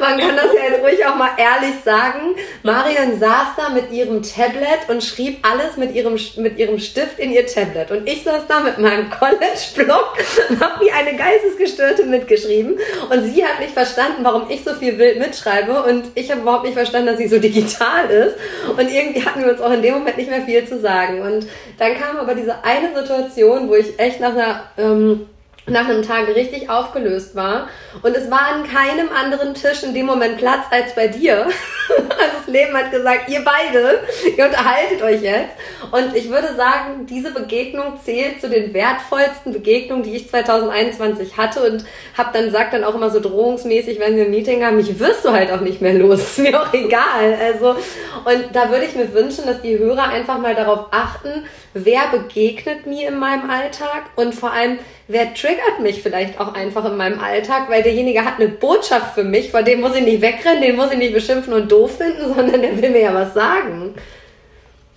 [0.00, 2.34] man kann das ja jetzt ruhig auch mal ehrlich sagen.
[2.62, 7.30] Marion saß da mit ihrem Tablet und schrieb alles mit ihrem, mit ihrem Stift in
[7.30, 7.90] ihr Tablet.
[7.90, 10.14] Und ich saß da mit meinem College-Blog
[10.48, 12.78] und habe wie eine Geistesgestörte mitgeschrieben.
[13.10, 15.82] Und sie hat nicht verstanden, warum ich so viel wild mitschreibe.
[15.84, 18.36] Und ich habe überhaupt nicht verstanden, dass sie so digital ist.
[18.76, 21.20] Und irgendwie hatten wir uns auch in dem Moment nicht mehr viel zu sagen.
[21.22, 21.46] Und
[21.78, 24.62] dann kam aber diese eine Situation, wo ich echt nach einer...
[24.76, 25.26] Ähm,
[25.70, 27.68] nach einem Tag richtig aufgelöst war.
[28.02, 31.46] Und es war an keinem anderen Tisch in dem Moment Platz als bei dir.
[31.90, 34.00] Also das Leben hat gesagt, ihr beide,
[34.36, 35.50] ihr unterhaltet euch jetzt.
[35.90, 41.68] Und ich würde sagen, diese Begegnung zählt zu den wertvollsten Begegnungen, die ich 2021 hatte.
[41.68, 41.84] Und
[42.16, 45.24] hab dann sagt dann auch immer so drohungsmäßig, wenn wir ein Meeting haben, mich wirst
[45.24, 46.20] du halt auch nicht mehr los.
[46.20, 47.36] Ist mir auch egal.
[47.42, 51.44] Also, und da würde ich mir wünschen, dass die Hörer einfach mal darauf achten,
[51.74, 54.78] wer begegnet mir in meinem Alltag und vor allem,
[55.10, 59.24] wer triggert mich vielleicht auch einfach in meinem Alltag, weil derjenige hat eine Botschaft für
[59.24, 62.34] mich, vor dem muss ich nicht wegrennen, den muss ich nicht beschimpfen und doof finden,
[62.34, 63.94] sondern der will mir ja was sagen.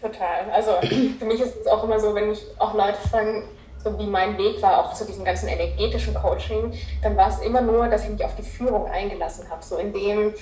[0.02, 0.52] Total.
[0.54, 0.72] Also
[1.18, 3.44] für mich ist es auch immer so, wenn ich auch Leute fragen,
[3.84, 7.62] so wie mein Weg war, auch zu diesem ganzen energetischen Coaching, dann war es immer
[7.62, 9.64] nur, dass ich mich auf die Führung eingelassen habe.
[9.64, 10.34] So in dem,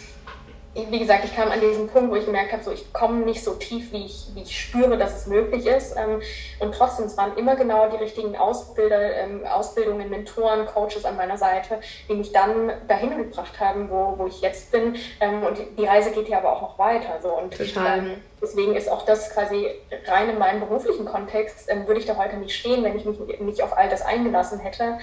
[0.74, 3.43] wie gesagt, ich kam an diesen Punkt, wo ich gemerkt habe, so ich komme nicht
[3.43, 5.97] so tief, wie ich, wie ich spüre, dass es möglich ist.
[5.97, 6.22] Ähm,
[6.59, 11.38] und trotzdem, es waren immer genau die richtigen Ausbilder, ähm, Ausbildungen, Mentoren, Coaches an meiner
[11.38, 14.95] Seite, die mich dann dahin gebracht haben, wo, wo ich jetzt bin.
[15.19, 17.19] Ähm, und die Reise geht ja aber auch noch weiter.
[17.22, 17.38] So.
[17.38, 18.17] Und Total.
[18.41, 19.67] deswegen ist auch das quasi
[20.07, 23.61] rein in meinem beruflichen Kontext, würde ich da heute nicht stehen, wenn ich mich nicht
[23.61, 24.99] auf all das eingelassen hätte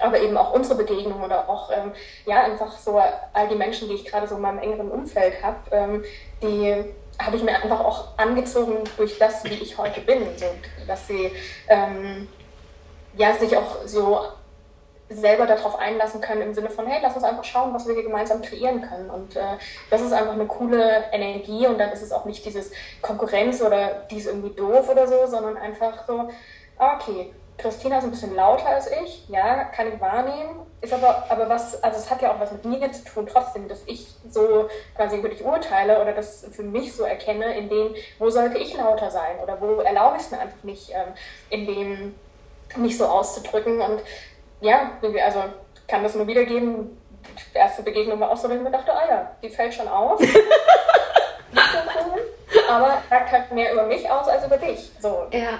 [0.00, 1.92] aber eben auch unsere Begegnung oder auch ähm,
[2.26, 5.58] ja einfach so all die Menschen, die ich gerade so in meinem engeren Umfeld habe,
[5.70, 6.04] ähm,
[6.42, 6.84] die
[7.18, 10.46] habe ich mir einfach auch angezogen durch das, wie ich heute bin, so,
[10.86, 11.32] dass sie
[11.68, 12.28] ähm,
[13.16, 14.20] ja sich auch so
[15.10, 18.02] selber darauf einlassen können im Sinne von, hey, lass uns einfach schauen, was wir hier
[18.02, 19.08] gemeinsam kreieren können.
[19.10, 19.56] Und äh,
[19.90, 22.70] das ist einfach eine coole Energie und dann ist es auch nicht dieses
[23.00, 26.28] Konkurrenz oder die ist irgendwie doof oder so, sondern einfach so,
[26.78, 30.64] ah, okay, Christina ist ein bisschen lauter als ich, ja, kann ich wahrnehmen.
[30.80, 33.68] Ist aber, aber was, also es hat ja auch was mit mir zu tun, trotzdem,
[33.68, 38.30] dass ich so quasi wirklich urteile oder das für mich so erkenne, in dem, wo
[38.30, 41.14] sollte ich lauter sein oder wo erlaube ich es mir einfach nicht, ähm,
[41.50, 42.14] in dem
[42.76, 43.80] mich so auszudrücken.
[43.80, 44.02] Und
[44.60, 44.92] ja,
[45.24, 45.42] also
[45.88, 46.96] kann das nur wiedergeben.
[47.52, 49.88] Die erste Begegnung war auch so, dass ich mir dachte, ah ja, die fällt schon
[49.88, 50.20] auf.
[52.70, 54.92] Aber sagt halt mehr über mich aus als über dich.
[55.00, 55.26] So.
[55.32, 55.58] Ja.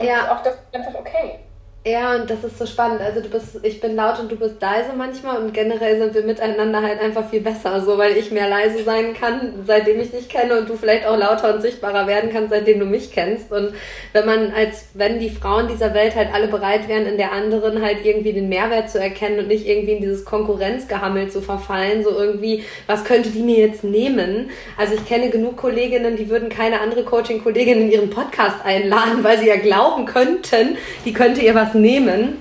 [0.00, 0.32] Und ja.
[0.32, 1.40] auch das ist einfach okay.
[1.86, 3.00] Ja, und das ist so spannend.
[3.00, 6.24] Also du bist, ich bin laut und du bist leise manchmal und generell sind wir
[6.24, 10.28] miteinander halt einfach viel besser, so weil ich mehr leise sein kann, seitdem ich dich
[10.28, 13.50] kenne und du vielleicht auch lauter und sichtbarer werden kannst, seitdem du mich kennst.
[13.50, 13.72] Und
[14.12, 17.80] wenn man als, wenn die Frauen dieser Welt halt alle bereit wären, in der anderen
[17.80, 22.10] halt irgendwie den Mehrwert zu erkennen und nicht irgendwie in dieses Konkurrenzgehammel zu verfallen, so
[22.10, 24.50] irgendwie, was könnte die mir jetzt nehmen?
[24.76, 29.38] Also ich kenne genug Kolleginnen, die würden keine andere Coaching-Kollegin in ihren Podcast einladen, weil
[29.38, 30.76] sie ja glauben könnten,
[31.06, 32.38] die könnte ihr was was nehmen.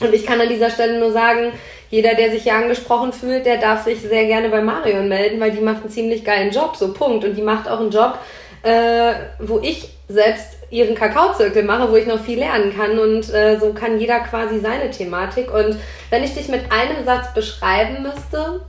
[0.00, 1.52] Und ich kann an dieser Stelle nur sagen,
[1.90, 5.50] jeder, der sich hier angesprochen fühlt, der darf sich sehr gerne bei Marion melden, weil
[5.50, 7.24] die macht einen ziemlich geilen Job, so Punkt.
[7.24, 8.18] Und die macht auch einen Job,
[8.62, 12.98] äh, wo ich selbst ihren Kakaozirkel mache, wo ich noch viel lernen kann.
[12.98, 15.52] Und äh, so kann jeder quasi seine Thematik.
[15.52, 15.76] Und
[16.10, 18.60] wenn ich dich mit einem Satz beschreiben müsste,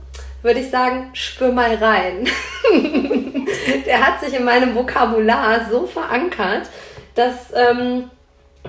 [0.42, 2.28] würde ich sagen, spür mal rein.
[3.86, 6.68] der hat sich in meinem Vokabular so verankert,
[7.14, 7.52] dass...
[7.54, 8.10] Ähm,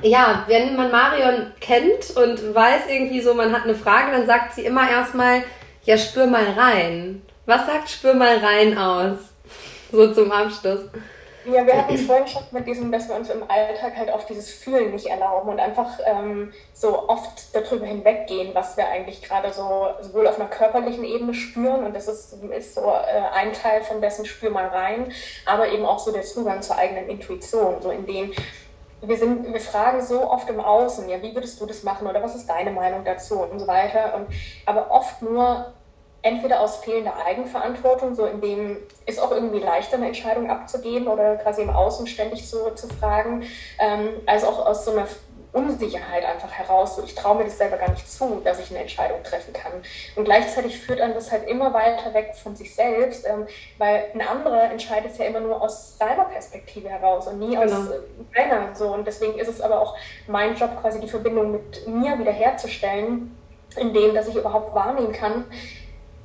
[0.01, 4.53] ja, wenn man Marion kennt und weiß irgendwie so, man hat eine Frage, dann sagt
[4.53, 5.43] sie immer erstmal,
[5.83, 7.21] ja, spür mal rein.
[7.45, 9.17] Was sagt spür mal rein aus?
[9.93, 10.81] so zum Abschluss.
[11.45, 14.25] Ja, wir hatten es vorhin schon mit diesem, dass wir uns im Alltag halt auf
[14.25, 19.51] dieses Fühlen nicht erlauben und einfach ähm, so oft darüber hinweggehen, was wir eigentlich gerade
[19.51, 23.83] so sowohl auf einer körperlichen Ebene spüren und das ist, ist so äh, ein Teil
[23.83, 25.11] von dessen Spür mal rein,
[25.45, 28.31] aber eben auch so der Zugang zur eigenen Intuition, so in dem
[29.07, 32.23] wir, sind, wir fragen so oft im Außen, ja, wie würdest du das machen oder
[32.23, 34.15] was ist deine Meinung dazu und so weiter.
[34.15, 34.27] Und,
[34.65, 35.73] aber oft nur
[36.21, 41.35] entweder aus fehlender Eigenverantwortung, so in dem ist auch irgendwie leichter, eine Entscheidung abzugeben oder
[41.35, 43.43] quasi im Außen ständig so zu fragen,
[43.77, 45.05] ähm, als auch aus so einer
[45.53, 46.95] Unsicherheit einfach heraus.
[46.95, 49.71] So, ich traue mir das selber gar nicht zu, dass ich eine Entscheidung treffen kann.
[50.15, 53.47] Und gleichzeitig führt einem das halt immer weiter weg von sich selbst, ähm,
[53.77, 57.63] weil ein anderer entscheidet es ja immer nur aus seiner Perspektive heraus und nie genau.
[57.63, 57.99] aus äh,
[58.35, 58.75] meiner.
[58.75, 58.93] So.
[58.93, 59.95] Und deswegen ist es aber auch
[60.27, 63.37] mein Job, quasi die Verbindung mit mir wiederherzustellen,
[63.77, 65.45] indem dass ich überhaupt wahrnehmen kann,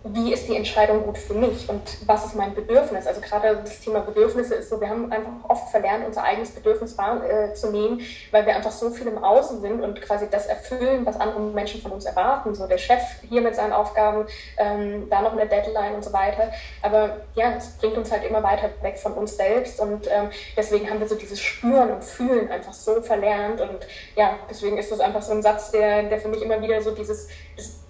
[0.04, 3.06] wie ist die Entscheidung gut für mich und was ist mein Bedürfnis?
[3.06, 6.96] Also gerade das Thema Bedürfnisse ist so, wir haben einfach oft verlernt, unser eigenes Bedürfnis
[6.96, 11.40] wahrzunehmen, weil wir einfach so viel im Außen sind und quasi das erfüllen, was andere
[11.40, 12.54] Menschen von uns erwarten.
[12.54, 14.26] So der Chef hier mit seinen Aufgaben,
[14.56, 16.52] ähm, da noch eine Deadline und so weiter.
[16.82, 20.88] Aber ja, es bringt uns halt immer weiter weg von uns selbst und ähm, deswegen
[20.88, 25.00] haben wir so dieses Spüren und Fühlen einfach so verlernt und ja, deswegen ist das
[25.00, 27.28] einfach so ein Satz, der, der für mich immer wieder so dieses,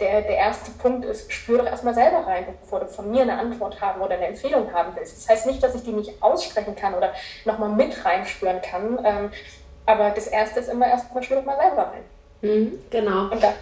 [0.00, 3.38] der, der erste Punkt ist, spür doch erstmal selber rein, bevor du von mir eine
[3.38, 5.16] Antwort haben oder eine Empfehlung haben willst.
[5.16, 7.12] Das heißt nicht, dass ich die nicht aussprechen kann oder
[7.44, 8.98] nochmal mit reinspüren kann.
[9.04, 9.30] Ähm,
[9.86, 12.02] aber das Erste ist immer erstmal spür mal selber rein.
[12.42, 13.30] Mhm, genau.
[13.30, 13.54] Und da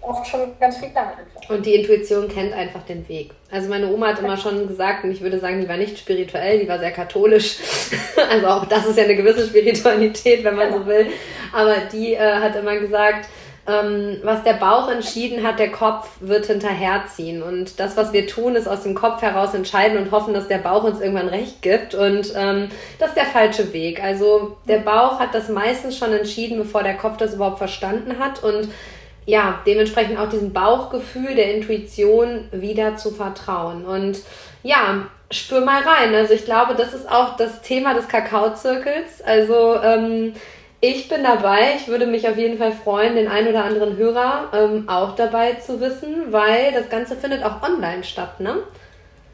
[0.00, 1.50] oft schon ganz viel klar einfach.
[1.50, 3.32] Und die Intuition kennt einfach den Weg.
[3.50, 6.60] Also meine Oma hat immer schon gesagt, und ich würde sagen, die war nicht spirituell,
[6.60, 7.58] die war sehr katholisch.
[8.30, 11.08] also auch das ist ja eine gewisse Spiritualität, wenn man so will.
[11.52, 13.28] Aber die äh, hat immer gesagt,
[13.68, 17.42] ähm, was der Bauch entschieden hat, der Kopf wird hinterherziehen.
[17.42, 20.58] Und das, was wir tun, ist aus dem Kopf heraus entscheiden und hoffen, dass der
[20.58, 21.94] Bauch uns irgendwann recht gibt.
[21.94, 24.02] Und ähm, das ist der falsche Weg.
[24.02, 28.42] Also der Bauch hat das meistens schon entschieden, bevor der Kopf das überhaupt verstanden hat.
[28.42, 28.70] Und
[29.26, 33.84] ja, dementsprechend auch diesem Bauchgefühl der Intuition wieder zu vertrauen.
[33.84, 34.20] Und
[34.62, 36.14] ja, spür mal rein.
[36.14, 39.20] Also ich glaube, das ist auch das Thema des Kakaozirkels.
[39.22, 40.32] Also ähm,
[40.80, 41.74] ich bin dabei.
[41.76, 45.54] Ich würde mich auf jeden Fall freuen, den ein oder anderen Hörer ähm, auch dabei
[45.54, 48.62] zu wissen, weil das Ganze findet auch online statt, ne?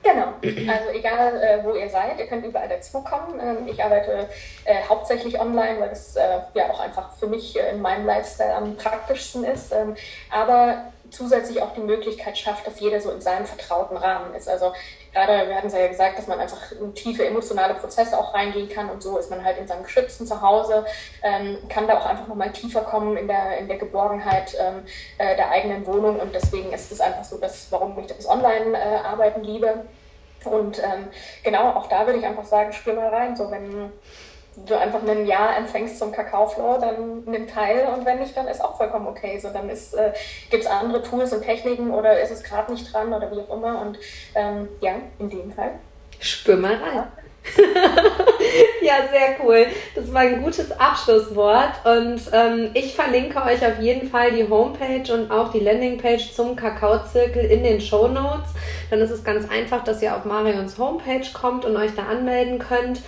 [0.04, 0.34] Genau,
[0.70, 3.40] also egal äh, wo ihr seid, ihr könnt überall dazukommen.
[3.40, 4.28] Ähm, ich arbeite
[4.64, 8.54] äh, hauptsächlich online, weil das äh, ja auch einfach für mich äh, in meinem Lifestyle
[8.54, 9.72] am praktischsten ist.
[9.72, 9.96] Ähm,
[10.30, 14.46] aber zusätzlich auch die Möglichkeit schafft, dass jeder so in seinem vertrauten Rahmen ist.
[14.46, 14.74] Also
[15.14, 18.68] gerade, wir hatten es ja gesagt, dass man einfach in tiefe emotionale Prozesse auch reingehen
[18.68, 20.84] kann und so ist man halt in seinem geschützten Zuhause,
[21.22, 24.82] ähm, kann da auch einfach nochmal tiefer kommen in der, in der Geborgenheit ähm,
[25.18, 29.42] äh, der eigenen Wohnung und deswegen ist es einfach so, dass, warum ich das Online-Arbeiten
[29.42, 29.84] äh, liebe.
[30.44, 31.08] Und ähm,
[31.42, 33.92] genau, auch da würde ich einfach sagen, spür mal rein, so wenn
[34.66, 38.62] du einfach ein Ja empfängst zum Kakaoflow, dann nimm teil und wenn nicht, dann ist
[38.62, 39.38] auch vollkommen okay.
[39.38, 40.12] So, dann äh,
[40.50, 43.56] gibt es andere Tools und Techniken oder ist es gerade nicht dran oder wie auch
[43.56, 43.80] immer.
[43.80, 43.98] Und
[44.34, 45.72] ähm, ja, in dem Fall.
[46.20, 46.94] Spür mal rein.
[46.94, 47.12] Ja.
[48.82, 49.66] ja, sehr cool.
[49.94, 55.12] Das war ein gutes Abschlusswort und ähm, ich verlinke euch auf jeden Fall die Homepage
[55.12, 58.50] und auch die Landingpage zum Kakaozirkel in den Show Notes.
[58.90, 62.58] Dann ist es ganz einfach, dass ihr auf Marions Homepage kommt und euch da anmelden
[62.58, 63.02] könnt.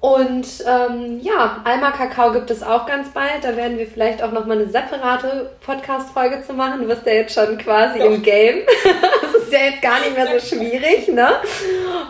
[0.00, 3.42] Und ähm, ja, Alma Kakao gibt es auch ganz bald.
[3.44, 6.80] Da werden wir vielleicht auch nochmal eine separate Podcast-Folge zu machen.
[6.80, 8.06] Du bist ja jetzt schon quasi Doch.
[8.06, 8.60] im Game.
[9.20, 11.28] das ist ja jetzt gar nicht mehr so schwierig, ne?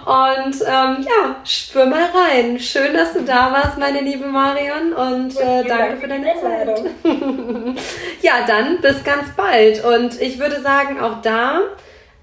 [0.06, 2.60] Und ähm, ja, spür mal rein.
[2.60, 4.92] Schön, dass du da warst, meine liebe Marion.
[4.92, 6.84] Und äh, danke für deine Zeit.
[8.22, 9.84] ja, dann bis ganz bald.
[9.84, 11.62] Und ich würde sagen, auch da,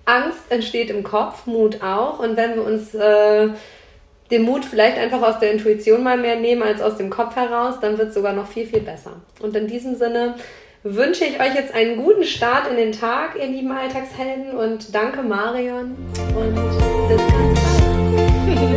[0.05, 2.19] Angst entsteht im Kopf, Mut auch.
[2.19, 2.95] Und wenn wir uns...
[2.95, 3.49] Äh,
[4.31, 7.75] den Mut vielleicht einfach aus der Intuition mal mehr nehmen als aus dem Kopf heraus,
[7.81, 9.21] dann wird es sogar noch viel, viel besser.
[9.41, 10.35] Und in diesem Sinne
[10.83, 14.51] wünsche ich euch jetzt einen guten Start in den Tag, ihr lieben Alltagshelden.
[14.51, 15.95] Und danke, Marion.
[16.35, 16.55] Und
[17.07, 18.71] bis ganz bald.